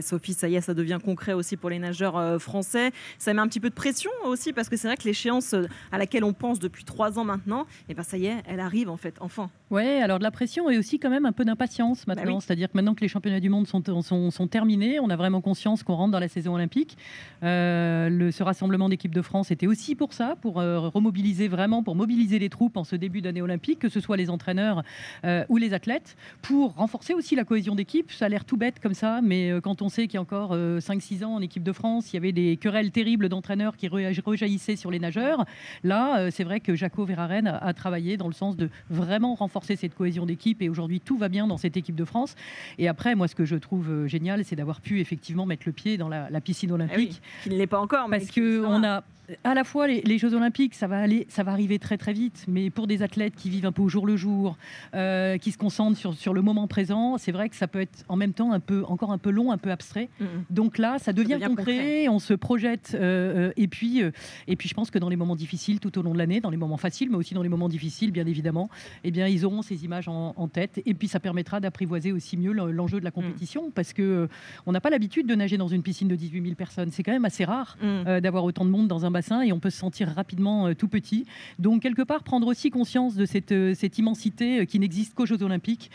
Sophie, 0.00 0.34
ça 0.34 0.48
y 0.48 0.56
est, 0.56 0.60
ça 0.60 0.74
devient 0.74 0.98
concret 1.02 1.32
aussi 1.32 1.56
pour 1.56 1.70
les 1.70 1.78
nageurs 1.78 2.16
euh, 2.16 2.38
français. 2.38 2.92
Ça 3.18 3.32
met 3.32 3.40
un 3.40 3.48
petit 3.48 3.60
peu 3.60 3.70
de 3.70 3.74
pression 3.74 4.10
aussi 4.24 4.52
parce 4.52 4.68
que 4.68 4.76
c'est 4.76 4.88
vrai 4.88 4.96
que 4.96 5.04
l'échéance 5.04 5.54
euh, 5.54 5.66
à 5.90 5.98
laquelle 5.98 6.24
on 6.24 6.32
pense 6.32 6.58
depuis 6.58 6.84
trois 6.84 7.18
ans 7.18 7.24
maintenant, 7.24 7.66
et 7.88 7.94
ben 7.94 8.02
ça 8.02 8.16
y 8.18 8.26
est, 8.26 8.36
elle 8.46 8.60
arrive 8.60 8.90
en 8.90 8.96
fait, 8.96 9.14
enfin. 9.20 9.50
Ouais, 9.70 10.02
alors 10.02 10.18
de 10.18 10.24
la 10.24 10.30
pression 10.30 10.68
et 10.68 10.76
aussi 10.76 10.98
quand 10.98 11.08
même 11.08 11.24
un 11.24 11.32
peu 11.32 11.44
d'impatience 11.44 12.06
maintenant. 12.06 12.24
Bah 12.24 12.32
oui. 12.34 12.44
C'est-à-dire 12.46 12.70
que 12.70 12.76
maintenant 12.76 12.94
que 12.94 13.00
les 13.00 13.08
championnats 13.08 13.40
du 13.40 13.48
monde 13.48 13.66
sont, 13.66 13.82
sont, 14.02 14.30
sont 14.30 14.46
terminés, 14.46 15.00
on 15.00 15.08
a 15.08 15.16
vraiment 15.16 15.40
conscience 15.40 15.82
qu'on 15.82 15.94
rentre 15.94 16.12
dans 16.12 16.20
la 16.20 16.28
saison 16.28 16.54
olympique. 16.54 16.98
Euh, 17.42 18.10
le, 18.10 18.30
ce 18.30 18.42
rassemblement 18.42 18.88
d'équipe 18.90 19.14
de 19.14 19.22
France 19.22 19.50
était 19.50 19.66
aussi 19.66 19.94
pour 19.94 20.12
ça, 20.12 20.36
pour 20.40 20.60
euh, 20.60 20.78
remobiliser 20.78 21.48
vraiment, 21.48 21.82
pour 21.82 21.94
mobiliser 21.94 22.38
les 22.38 22.50
troupes 22.50 22.76
en 22.76 22.84
ce 22.84 22.96
début 22.96 23.22
d'année 23.22 23.40
olympique, 23.40 23.78
que 23.78 23.88
ce 23.88 24.00
soit 24.00 24.18
les 24.18 24.28
entraîneurs 24.28 24.82
euh, 25.24 25.44
ou 25.48 25.56
les 25.56 25.72
athlètes, 25.72 26.16
pour 26.42 26.74
renforcer 26.74 27.14
aussi 27.14 27.34
la 27.34 27.44
cohésion 27.44 27.74
d'équipe. 27.74 28.12
Ça 28.12 28.26
a 28.26 28.28
l'air 28.28 28.44
tout 28.44 28.58
bête 28.58 28.78
comme 28.78 28.94
ça, 28.94 29.20
mais 29.22 29.60
quand 29.62 29.82
on 29.82 29.88
sait 29.88 30.06
qu'il 30.06 30.14
y 30.14 30.18
a 30.18 30.22
encore 30.22 30.54
5-6 30.54 31.24
ans 31.24 31.34
en 31.34 31.40
équipe 31.40 31.62
de 31.62 31.72
France, 31.72 32.12
il 32.12 32.16
y 32.16 32.18
avait 32.18 32.32
des 32.32 32.56
querelles 32.56 32.90
terribles 32.90 33.28
d'entraîneurs 33.28 33.76
qui 33.76 33.88
re- 33.88 34.20
rejaillissaient 34.24 34.76
sur 34.76 34.90
les 34.90 34.98
nageurs. 34.98 35.44
Là, 35.84 36.18
euh, 36.18 36.30
c'est 36.30 36.44
vrai 36.44 36.60
que 36.60 36.74
Jaco 36.74 37.04
Verhaeren 37.04 37.46
a, 37.46 37.72
travaillé 37.74 38.16
dans 38.16 38.26
le 38.28 38.32
sens 38.34 38.56
de 38.56 38.68
vraiment 38.90 39.34
renforcer 39.34 39.76
cette 39.76 39.94
cohésion 39.94 40.26
d'équipe 40.26 40.62
et 40.62 40.68
aujourd'hui 40.68 41.00
tout 41.00 41.16
va 41.16 41.28
bien 41.28 41.46
dans 41.46 41.56
cette 41.56 41.76
équipe 41.76 41.96
de 41.96 42.04
France. 42.04 42.34
Et 42.78 42.88
après, 42.88 43.14
moi, 43.14 43.28
ce 43.28 43.34
que 43.34 43.44
je 43.44 43.56
trouve 43.56 43.90
euh, 43.90 44.06
génial, 44.08 44.44
c'est 44.44 44.56
d'avoir 44.56 44.80
pu 44.80 45.00
effectivement 45.00 45.46
mettre 45.46 45.62
le 45.66 45.72
pied 45.72 45.96
dans 45.96 46.08
la, 46.08 46.28
la 46.30 46.40
piscine 46.40 46.72
olympique. 46.72 47.20
qui 47.42 47.50
ne 47.50 47.56
l'est 47.56 47.66
pas 47.66 47.80
encore, 47.80 48.08
mais 48.08 48.18
Parce 48.18 48.30
que 48.30 48.64
on 48.64 48.82
a 48.84 49.04
à 49.44 49.54
la 49.54 49.64
fois 49.64 49.86
les, 49.86 50.02
les 50.02 50.18
Jeux 50.18 50.34
Olympiques, 50.34 50.74
ça 50.74 50.86
va 50.86 50.98
aller, 50.98 51.26
ça 51.30 51.42
va 51.42 51.52
arriver 51.52 51.78
très 51.78 51.96
très 51.96 52.12
vite, 52.12 52.44
mais 52.48 52.70
pour 52.70 52.86
des 52.86 53.02
athlètes 53.02 53.34
qui 53.36 53.48
vivent 53.50 53.66
un 53.66 53.72
peu 53.72 53.80
au 53.80 53.88
jour 53.88 54.06
le 54.06 54.16
jour, 54.16 54.56
euh, 54.94 55.38
qui 55.38 55.52
se 55.52 55.58
concentrent 55.58 55.96
sur, 55.96 56.14
sur 56.14 56.34
le 56.34 56.42
moment 56.42 56.66
présent, 56.66 57.16
c'est 57.18 57.32
vrai 57.32 57.48
que 57.48 57.56
ça 57.56 57.68
peut 57.68 57.80
être 57.80 58.04
en 58.08 58.16
même 58.16 58.32
temps 58.32 58.52
un 58.52 58.60
peu 58.60 58.84
encore 58.88 59.12
un 59.12 59.18
peu 59.18 59.30
long, 59.30 59.51
un 59.52 59.58
peu 59.58 59.70
abstrait. 59.70 60.08
Donc 60.50 60.78
là, 60.78 60.98
ça 60.98 61.12
devient, 61.12 61.34
devient 61.34 61.46
concret, 61.46 61.64
concret. 61.76 62.08
on 62.08 62.18
se 62.18 62.34
projette, 62.34 62.92
euh, 62.94 63.48
euh, 63.48 63.52
et 63.56 63.68
puis 63.68 64.02
euh, 64.02 64.10
et 64.48 64.56
puis 64.56 64.68
je 64.68 64.74
pense 64.74 64.90
que 64.90 64.98
dans 64.98 65.08
les 65.08 65.16
moments 65.16 65.36
difficiles 65.36 65.78
tout 65.80 65.96
au 65.98 66.02
long 66.02 66.12
de 66.12 66.18
l'année, 66.18 66.40
dans 66.40 66.50
les 66.50 66.56
moments 66.56 66.76
faciles, 66.76 67.10
mais 67.10 67.16
aussi 67.16 67.34
dans 67.34 67.42
les 67.42 67.48
moments 67.48 67.68
difficiles, 67.68 68.10
bien 68.10 68.26
évidemment, 68.26 68.68
eh 69.04 69.10
bien 69.10 69.26
ils 69.28 69.44
auront 69.44 69.62
ces 69.62 69.84
images 69.84 70.08
en, 70.08 70.34
en 70.36 70.48
tête, 70.48 70.80
et 70.86 70.94
puis 70.94 71.08
ça 71.08 71.20
permettra 71.20 71.60
d'apprivoiser 71.60 72.12
aussi 72.12 72.36
mieux 72.36 72.52
le- 72.52 72.72
l'enjeu 72.72 72.98
de 73.00 73.04
la 73.04 73.10
compétition, 73.10 73.70
parce 73.74 73.92
que 73.92 74.02
euh, 74.02 74.26
on 74.66 74.72
n'a 74.72 74.80
pas 74.80 74.90
l'habitude 74.90 75.26
de 75.26 75.34
nager 75.34 75.56
dans 75.56 75.68
une 75.68 75.82
piscine 75.82 76.08
de 76.08 76.16
18 76.16 76.42
000 76.42 76.54
personnes. 76.54 76.90
C'est 76.90 77.02
quand 77.02 77.12
même 77.12 77.24
assez 77.24 77.44
rare 77.44 77.76
euh, 77.82 78.20
d'avoir 78.20 78.44
autant 78.44 78.64
de 78.64 78.70
monde 78.70 78.88
dans 78.88 79.04
un 79.06 79.10
bassin, 79.10 79.42
et 79.42 79.52
on 79.52 79.60
peut 79.60 79.70
se 79.70 79.78
sentir 79.78 80.08
rapidement 80.08 80.72
tout 80.74 80.88
petit. 80.88 81.24
Donc 81.58 81.82
quelque 81.82 82.02
part 82.02 82.22
prendre 82.22 82.46
aussi 82.46 82.70
conscience 82.70 83.14
de 83.14 83.24
cette, 83.26 83.54
cette 83.74 83.98
immensité 83.98 84.66
qui 84.66 84.78
n'existe 84.78 85.14
qu'aux 85.14 85.26
Jeux 85.26 85.42
Olympiques, 85.42 85.90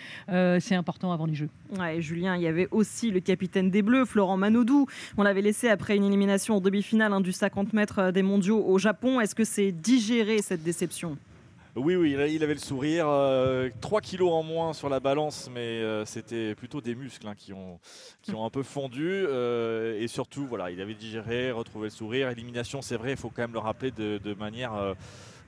c'est 0.60 0.76
important 0.76 1.12
avant 1.12 1.26
les 1.26 1.36
Jeux. 1.36 1.50
Ouais, 1.80 2.02
Julien, 2.02 2.36
il 2.36 2.41
y 2.43 2.48
avait 2.48 2.67
aussi 2.72 3.12
le 3.12 3.20
capitaine 3.20 3.37
des 3.38 3.82
Bleus, 3.82 4.06
Florent 4.06 4.38
Manodou. 4.38 4.88
On 5.17 5.23
l'avait 5.23 5.41
laissé 5.41 5.69
après 5.69 5.95
une 5.95 6.04
élimination 6.04 6.58
en 6.58 6.62
demi-finale 6.62 7.13
hein, 7.13 7.21
du 7.21 7.32
50 7.32 7.73
mètres 7.73 8.00
euh, 8.00 8.12
des 8.12 8.23
mondiaux 8.23 8.63
au 8.65 8.78
Japon. 8.78 9.19
Est-ce 9.19 9.36
que 9.36 9.43
c'est 9.43 9.71
digéré 9.71 10.41
cette 10.41 10.63
déception? 10.63 11.17
Oui, 11.76 11.95
oui, 11.95 12.15
il 12.34 12.43
avait 12.43 12.56
le 12.56 12.60
sourire. 12.60 13.06
3 13.82 14.02
kilos 14.02 14.32
en 14.32 14.41
moins 14.41 14.73
sur 14.73 14.89
la 14.89 15.00
balance, 15.00 15.47
mais 15.54 15.60
euh, 15.60 16.06
c'était 16.06 16.56
plutôt 16.56 16.82
des 16.82 16.95
muscles 16.95 17.28
hein, 17.28 17.36
qui, 17.38 17.54
ont, 17.54 17.80
qui 18.23 18.34
ont 18.34 18.43
un 18.43 18.50
peu 18.50 18.63
fondu. 18.63 19.08
euh, 19.08 20.02
et 20.02 20.08
surtout, 20.08 20.47
voilà, 20.47 20.71
il 20.71 20.82
avait 20.82 20.95
digéré, 20.95 21.52
retrouvé 21.52 21.86
le 21.86 21.91
sourire. 21.91 22.30
Élimination, 22.32 22.82
c'est 22.82 22.97
vrai, 22.97 23.12
il 23.12 23.17
faut 23.17 23.30
quand 23.30 23.43
même 23.43 23.54
le 23.54 23.60
rappeler 23.60 23.91
de 23.91 24.34
manière. 24.34 24.95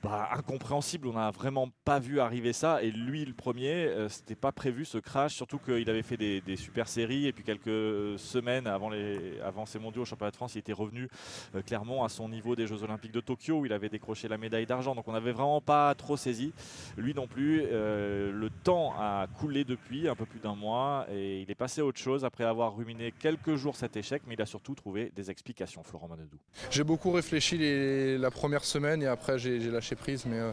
Bah, 0.02 0.30
incompréhensible, 0.32 1.08
on 1.08 1.12
n'a 1.12 1.30
vraiment 1.30 1.68
pas 1.84 1.98
vu 1.98 2.20
arriver 2.20 2.52
ça. 2.52 2.82
Et 2.82 2.90
lui, 2.90 3.24
le 3.24 3.34
premier, 3.34 3.72
euh, 3.72 4.08
c'était 4.08 4.34
pas 4.34 4.52
prévu 4.52 4.84
ce 4.84 4.98
crash, 4.98 5.34
surtout 5.34 5.58
qu'il 5.58 5.88
avait 5.90 6.02
fait 6.02 6.16
des, 6.16 6.56
super 6.56 6.88
séries. 6.88 7.26
Et 7.26 7.32
puis 7.32 7.44
quelques 7.44 8.18
semaines 8.18 8.66
avant, 8.66 8.88
les, 8.88 9.40
avant 9.40 9.66
ses 9.66 9.78
mondiaux 9.78 10.02
au 10.02 10.04
championnat 10.04 10.30
de 10.30 10.36
France, 10.36 10.54
il 10.54 10.58
était 10.58 10.72
revenu 10.72 11.08
euh, 11.54 11.62
clairement 11.62 12.04
à 12.04 12.08
son 12.08 12.28
niveau 12.28 12.56
des 12.56 12.66
Jeux 12.66 12.82
Olympiques 12.82 13.12
de 13.12 13.20
Tokyo 13.20 13.60
où 13.60 13.66
il 13.66 13.72
avait 13.72 13.88
décroché 13.88 14.26
la 14.28 14.38
médaille 14.38 14.66
d'argent. 14.66 14.94
Donc 14.94 15.06
on 15.06 15.12
n'avait 15.12 15.32
vraiment 15.32 15.60
pas 15.60 15.94
trop 15.94 16.16
saisi. 16.16 16.52
Lui 16.96 17.14
non 17.14 17.26
plus. 17.26 17.62
euh, 17.70 18.32
le 18.32 18.50
temps 18.50 18.94
a 18.98 19.26
coulé 19.26 19.64
depuis 19.64 20.08
un 20.08 20.14
peu 20.14 20.24
plus 20.24 20.40
d'un 20.40 20.54
mois 20.54 21.06
et 21.12 21.42
il 21.42 21.50
est 21.50 21.54
passé 21.54 21.80
à 21.80 21.84
autre 21.84 21.98
chose 21.98 22.24
après 22.24 22.44
avoir 22.44 22.76
ruminé 22.76 23.12
quelques 23.12 23.56
jours 23.56 23.76
cet 23.76 23.96
échec, 23.96 24.22
mais 24.26 24.34
il 24.34 24.42
a 24.42 24.46
surtout 24.46 24.74
trouvé 24.74 25.12
des 25.14 25.30
explications, 25.30 25.82
Florent 25.82 26.08
Manodou. 26.08 26.38
J'ai 26.70 26.84
beaucoup 26.84 27.10
réfléchi 27.10 28.18
la 28.18 28.30
première 28.30 28.64
semaine 28.64 29.02
et 29.02 29.06
après 29.06 29.38
j'ai 29.38 29.60
j'ai 29.60 29.89
prise. 29.96 30.24
Mais 30.26 30.38
euh, 30.38 30.52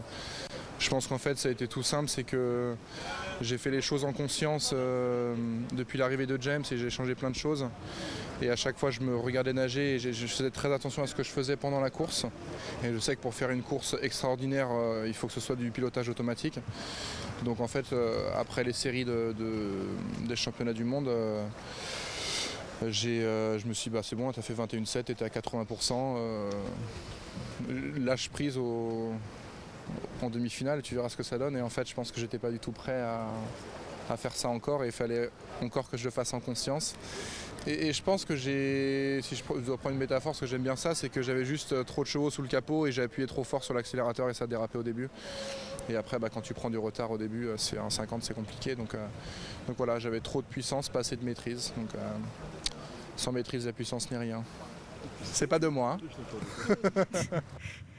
je 0.78 0.88
pense 0.88 1.06
qu'en 1.06 1.18
fait 1.18 1.36
ça 1.38 1.48
a 1.48 1.52
été 1.52 1.66
tout 1.66 1.82
simple, 1.82 2.08
c'est 2.08 2.24
que 2.24 2.74
j'ai 3.40 3.58
fait 3.58 3.70
les 3.70 3.80
choses 3.80 4.04
en 4.04 4.12
conscience 4.12 4.72
euh, 4.74 5.34
depuis 5.72 5.98
l'arrivée 5.98 6.26
de 6.26 6.40
James 6.40 6.64
et 6.70 6.76
j'ai 6.76 6.90
changé 6.90 7.14
plein 7.14 7.30
de 7.30 7.36
choses. 7.36 7.66
Et 8.42 8.50
à 8.50 8.56
chaque 8.56 8.78
fois 8.78 8.90
je 8.90 9.00
me 9.00 9.16
regardais 9.16 9.52
nager 9.52 9.94
et 9.96 9.98
je 9.98 10.26
faisais 10.26 10.50
très 10.50 10.72
attention 10.72 11.02
à 11.02 11.06
ce 11.08 11.14
que 11.14 11.22
je 11.24 11.30
faisais 11.30 11.56
pendant 11.56 11.80
la 11.80 11.90
course. 11.90 12.26
Et 12.84 12.92
je 12.92 12.98
sais 12.98 13.16
que 13.16 13.20
pour 13.20 13.34
faire 13.34 13.50
une 13.50 13.62
course 13.62 13.96
extraordinaire, 14.02 14.68
euh, 14.70 15.04
il 15.08 15.14
faut 15.14 15.26
que 15.26 15.32
ce 15.32 15.40
soit 15.40 15.56
du 15.56 15.70
pilotage 15.70 16.08
automatique. 16.08 16.60
Donc 17.44 17.60
en 17.60 17.68
fait, 17.68 17.86
après 18.36 18.64
les 18.64 18.72
séries 18.72 19.04
de- 19.04 19.32
de- 19.38 20.26
des 20.26 20.34
championnats 20.36 20.72
du 20.72 20.82
monde, 20.84 21.08
je 22.82 23.66
me 23.66 23.72
suis 23.74 23.90
dit, 23.90 23.94
bah, 23.94 24.00
c'est 24.02 24.16
bon, 24.16 24.32
tu 24.32 24.40
as 24.40 24.42
fait 24.42 24.54
21,7, 24.54 25.04
tu 25.04 25.12
étais 25.12 25.24
à 25.24 25.28
80%. 25.28 26.16
Lâche 27.98 28.28
prise 28.30 28.58
en 30.22 30.30
demi-finale, 30.30 30.82
tu 30.82 30.94
verras 30.94 31.08
ce 31.08 31.16
que 31.16 31.22
ça 31.22 31.38
donne. 31.38 31.56
Et 31.56 31.62
en 31.62 31.68
fait, 31.68 31.88
je 31.88 31.94
pense 31.94 32.10
que 32.12 32.20
j'étais 32.20 32.38
pas 32.38 32.50
du 32.50 32.58
tout 32.58 32.72
prêt 32.72 33.00
à, 33.00 34.16
faire 34.16 34.34
ça 34.34 34.48
encore. 34.48 34.84
Et 34.84 34.86
il 34.86 34.92
fallait 34.92 35.30
encore 35.62 35.90
que 35.90 35.96
je 35.96 36.04
le 36.04 36.10
fasse 36.10 36.32
en 36.32 36.40
conscience. 36.40 36.94
Et, 37.66 37.92
je 37.92 38.02
pense 38.02 38.24
que 38.24 38.36
j'ai, 38.36 39.20
si 39.22 39.36
je 39.36 39.60
dois 39.60 39.76
prendre 39.76 39.94
une 39.94 39.98
métaphore, 39.98 40.32
parce 40.32 40.40
que 40.40 40.46
j'aime 40.46 40.62
bien 40.62 40.76
ça, 40.76 40.94
c'est 40.94 41.10
que 41.10 41.20
j'avais 41.20 41.44
juste 41.44 41.72
euh, 41.72 41.84
trop 41.84 42.02
de 42.02 42.08
chevaux 42.08 42.30
sous 42.30 42.40
le 42.40 42.48
capot 42.48 42.86
et 42.86 42.92
j'ai 42.92 43.02
appuyé 43.02 43.26
trop 43.26 43.44
fort 43.44 43.62
sur 43.62 43.74
l'accélérateur 43.74 44.30
et 44.30 44.34
ça 44.34 44.44
a 44.44 44.46
dérapé 44.46 44.78
au 44.78 44.82
début. 44.82 45.10
Et 45.90 45.96
après, 45.96 46.18
bah, 46.18 46.28
quand 46.32 46.40
tu 46.40 46.54
prends 46.54 46.70
du 46.70 46.78
retard 46.78 47.10
au 47.10 47.18
début, 47.18 47.48
euh, 47.48 47.56
c'est 47.58 47.76
un 47.76 47.90
50, 47.90 48.22
c'est 48.22 48.32
compliqué. 48.32 48.74
Donc, 48.74 48.94
euh, 48.94 49.06
donc 49.66 49.76
voilà, 49.76 49.98
j'avais 49.98 50.20
trop 50.20 50.40
de 50.40 50.46
puissance, 50.46 50.88
pas 50.88 51.00
assez 51.00 51.16
de 51.16 51.24
maîtrise. 51.24 51.72
Donc 51.76 51.90
sans 53.16 53.32
maîtrise, 53.32 53.66
la 53.66 53.72
puissance 53.72 54.10
n'est 54.10 54.18
rien. 54.18 54.44
C'est 55.22 55.46
pas 55.46 55.58
de 55.58 55.68
moi. 55.68 55.98
hein. 56.00 57.38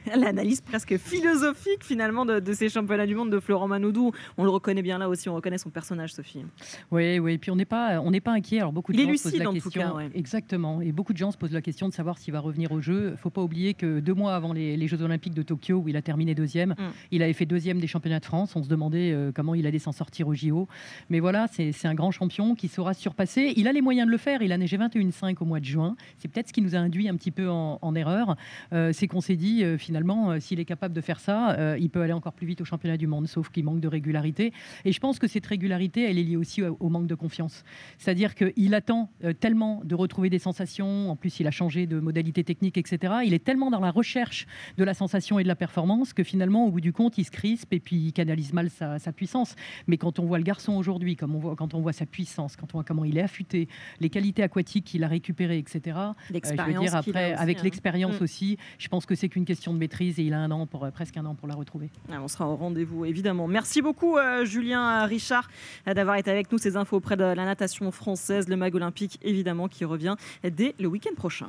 L'analyse 0.15 0.61
presque 0.61 0.97
philosophique 0.97 1.83
finalement 1.83 2.25
de, 2.25 2.39
de 2.39 2.53
ces 2.53 2.69
championnats 2.69 3.05
du 3.05 3.15
monde 3.15 3.31
de 3.31 3.39
Florent 3.39 3.67
Manodou. 3.67 4.11
On 4.37 4.43
le 4.43 4.49
reconnaît 4.49 4.81
bien 4.81 4.97
là 4.97 5.09
aussi, 5.09 5.29
on 5.29 5.35
reconnaît 5.35 5.57
son 5.57 5.69
personnage, 5.69 6.13
Sophie. 6.13 6.43
Oui, 6.91 7.19
oui. 7.19 7.37
Puis 7.37 7.51
on 7.51 7.55
n'est 7.55 7.65
pas, 7.65 7.99
on 8.01 8.11
n'est 8.11 8.21
pas 8.21 8.31
inquiet. 8.31 8.59
Alors 8.59 8.71
beaucoup 8.73 8.91
de 8.93 8.97
Il 8.97 9.01
est 9.01 9.07
gens 9.13 9.17
se 9.17 9.23
posent 9.23 9.31
lucide, 9.33 9.43
la 9.43 9.49
en 9.49 9.53
tout 9.53 9.61
question. 9.61 9.81
cas, 9.81 9.93
ouais. 9.93 10.09
Exactement. 10.15 10.81
Et 10.81 10.91
beaucoup 10.91 11.13
de 11.13 11.17
gens 11.17 11.31
se 11.31 11.37
posent 11.37 11.51
la 11.53 11.61
question 11.61 11.87
de 11.87 11.93
savoir 11.93 12.17
s'il 12.17 12.33
va 12.33 12.39
revenir 12.39 12.71
au 12.71 12.81
jeu. 12.81 13.15
Faut 13.17 13.29
pas 13.29 13.41
oublier 13.41 13.73
que 13.73 13.99
deux 13.99 14.13
mois 14.13 14.35
avant 14.35 14.53
les, 14.53 14.77
les 14.77 14.87
Jeux 14.87 15.01
Olympiques 15.01 15.33
de 15.33 15.43
Tokyo, 15.43 15.77
où 15.77 15.89
il 15.89 15.95
a 15.95 16.01
terminé 16.01 16.33
deuxième, 16.35 16.75
il 17.11 17.21
avait 17.23 17.33
fait 17.33 17.45
deuxième 17.45 17.79
des 17.79 17.87
championnats 17.87 18.19
de 18.19 18.25
France. 18.25 18.55
On 18.55 18.63
se 18.63 18.69
demandait 18.69 19.11
euh, 19.11 19.31
comment 19.33 19.53
il 19.55 19.65
allait 19.67 19.79
s'en 19.79 19.91
sortir 19.91 20.27
au 20.27 20.33
JO. 20.33 20.67
Mais 21.09 21.19
voilà, 21.19 21.47
c'est 21.51 21.71
c'est 21.71 21.87
un 21.87 21.93
grand 21.95 22.11
champion 22.11 22.55
qui 22.55 22.67
saura 22.67 22.93
se 22.93 23.01
surpasser. 23.01 23.53
Il 23.55 23.67
a 23.67 23.71
les 23.73 23.81
moyens 23.81 24.07
de 24.07 24.11
le 24.11 24.17
faire. 24.17 24.41
Il 24.41 24.51
a 24.51 24.57
neigé 24.57 24.77
21,5 24.77 25.35
au 25.41 25.45
mois 25.45 25.59
de 25.59 25.65
juin. 25.65 25.95
C'est 26.17 26.27
peut-être 26.27 26.47
ce 26.47 26.53
qui 26.53 26.61
nous 26.61 26.75
a 26.75 26.79
induit 26.79 27.07
un 27.09 27.15
petit 27.15 27.31
peu 27.31 27.49
en, 27.49 27.79
en 27.81 27.95
erreur. 27.95 28.35
Euh, 28.73 28.91
c'est 28.93 29.07
qu'on 29.07 29.21
s'est 29.21 29.35
dit 29.35 29.63
euh, 29.63 29.77
finalement 29.89 30.29
euh, 30.29 30.39
s'il 30.39 30.59
est 30.59 30.65
capable 30.65 30.93
de 30.93 31.01
faire 31.01 31.19
ça, 31.19 31.57
euh, 31.57 31.75
il 31.79 31.89
peut 31.89 32.03
aller 32.03 32.13
encore 32.13 32.33
plus 32.33 32.45
vite 32.45 32.61
au 32.61 32.65
championnat 32.65 32.95
du 32.95 33.07
monde, 33.07 33.27
sauf 33.27 33.49
qu'il 33.49 33.63
manque 33.63 33.79
de 33.79 33.87
régularité. 33.87 34.53
Et 34.85 34.91
je 34.91 34.99
pense 34.99 35.17
que 35.17 35.27
cette 35.27 35.47
régularité, 35.47 36.03
elle 36.07 36.19
est 36.19 36.23
liée 36.23 36.35
aussi 36.35 36.61
au, 36.61 36.89
manque 36.89 37.07
de 37.07 37.15
confiance. 37.15 37.63
C'est-à-dire 37.97 38.35
qu'il 38.35 38.75
attend 38.75 39.09
euh, 39.23 39.33
tellement 39.33 39.81
de 39.83 39.95
retrouver 39.95 40.29
des 40.29 40.37
sensations, 40.37 41.09
en 41.09 41.15
plus 41.15 41.39
il 41.39 41.47
a 41.47 41.51
changé 41.51 41.87
de 41.87 41.99
modalité 41.99 42.43
technique, 42.43 42.77
etc. 42.77 43.13
Il 43.25 43.33
est 43.33 43.43
tellement 43.43 43.71
dans 43.71 43.79
la 43.79 43.89
recherche 43.89 44.45
de 44.77 44.83
la 44.83 44.93
sensation 44.93 45.39
et 45.39 45.43
de 45.43 45.47
la 45.47 45.55
performance 45.55 46.13
que 46.13 46.23
finalement, 46.23 46.67
au 46.67 46.71
bout 46.71 46.81
du 46.81 46.93
compte, 46.93 47.17
il 47.17 47.25
se 47.25 47.31
crispe 47.31 47.73
et 47.73 47.79
puis 47.79 47.95
il 47.95 48.13
canalise 48.13 48.53
mal 48.53 48.69
sa, 48.69 48.99
sa 48.99 49.11
puissance. 49.11 49.55
Mais 49.87 49.97
quand 49.97 50.19
on 50.19 50.25
voit 50.25 50.37
le 50.37 50.43
garçon 50.43 50.73
aujourd'hui, 50.73 51.15
comme 51.15 51.33
on 51.35 51.39
voit, 51.39 51.55
quand 51.55 51.73
on 51.73 51.81
voit 51.81 51.93
sa 51.93 52.05
puissance, 52.05 52.55
quand 52.55 52.67
on 52.75 52.77
voit 52.77 52.83
comment 52.83 53.05
il 53.05 53.17
est 53.17 53.23
affûté, 53.23 53.67
les 53.99 54.11
qualités 54.11 54.43
aquatiques 54.43 54.85
qu'il 54.85 55.03
a 55.03 55.07
récupérées, 55.07 55.57
etc. 55.57 55.97
euh, 55.97 56.65
je 56.67 56.73
veux 56.73 56.79
dire, 56.79 56.95
après, 56.95 57.33
aussi, 57.33 57.41
avec 57.41 57.57
hein. 57.57 57.63
l'expérience 57.63 58.19
Mm. 58.19 58.23
aussi, 58.23 58.57
je 58.77 58.87
pense 58.87 59.05
que 59.05 59.15
c'est 59.15 59.29
qu'une 59.29 59.45
question 59.45 59.73
de 59.73 59.78
maîtrise 59.79 60.19
et 60.19 60.23
il 60.23 60.33
a 60.33 60.39
un 60.39 60.51
an 60.51 60.67
pour 60.67 60.85
euh, 60.85 60.91
presque 60.91 61.17
un 61.17 61.25
an 61.25 61.35
pour 61.35 61.47
la 61.47 61.55
retrouver. 61.55 61.89
Ah, 62.11 62.21
On 62.21 62.27
sera 62.27 62.47
au 62.47 62.55
rendez-vous, 62.55 63.05
évidemment. 63.05 63.47
Merci 63.47 63.81
beaucoup, 63.81 64.17
euh, 64.17 64.45
Julien 64.45 65.05
Richard, 65.05 65.49
euh, 65.87 65.93
d'avoir 65.93 66.17
été 66.17 66.29
avec 66.29 66.51
nous. 66.51 66.57
Ces 66.57 66.77
infos 66.77 66.97
auprès 66.97 67.17
de 67.17 67.23
la 67.23 67.45
natation 67.45 67.91
française, 67.91 68.47
le 68.47 68.55
mag 68.55 68.75
olympique, 68.75 69.19
évidemment, 69.23 69.67
qui 69.67 69.85
revient 69.85 70.15
dès 70.43 70.75
le 70.79 70.87
week-end 70.87 71.15
prochain. 71.15 71.47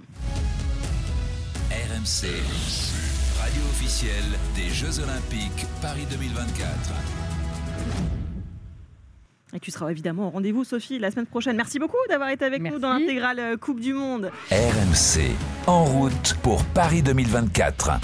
RMC, 1.70 2.28
radio 3.38 3.62
officielle 3.70 4.24
des 4.56 4.70
Jeux 4.70 5.00
Olympiques 5.00 5.66
Paris 5.82 6.06
2024. 6.10 7.20
Et 9.52 9.58
tu 9.58 9.70
seras 9.70 9.90
évidemment 9.90 10.28
au 10.28 10.30
rendez-vous, 10.30 10.62
Sophie, 10.64 10.98
la 10.98 11.10
semaine 11.10 11.26
prochaine. 11.26 11.56
Merci 11.56 11.78
beaucoup 11.78 11.96
d'avoir 12.08 12.30
été 12.30 12.44
avec 12.44 12.62
nous 12.62 12.78
dans 12.78 12.92
l'intégrale 12.92 13.56
Coupe 13.58 13.80
du 13.80 13.92
Monde. 13.92 14.30
RMC, 14.50 15.34
en 15.66 15.84
route 15.84 16.36
pour 16.42 16.64
Paris 16.66 17.02
2024. 17.02 18.00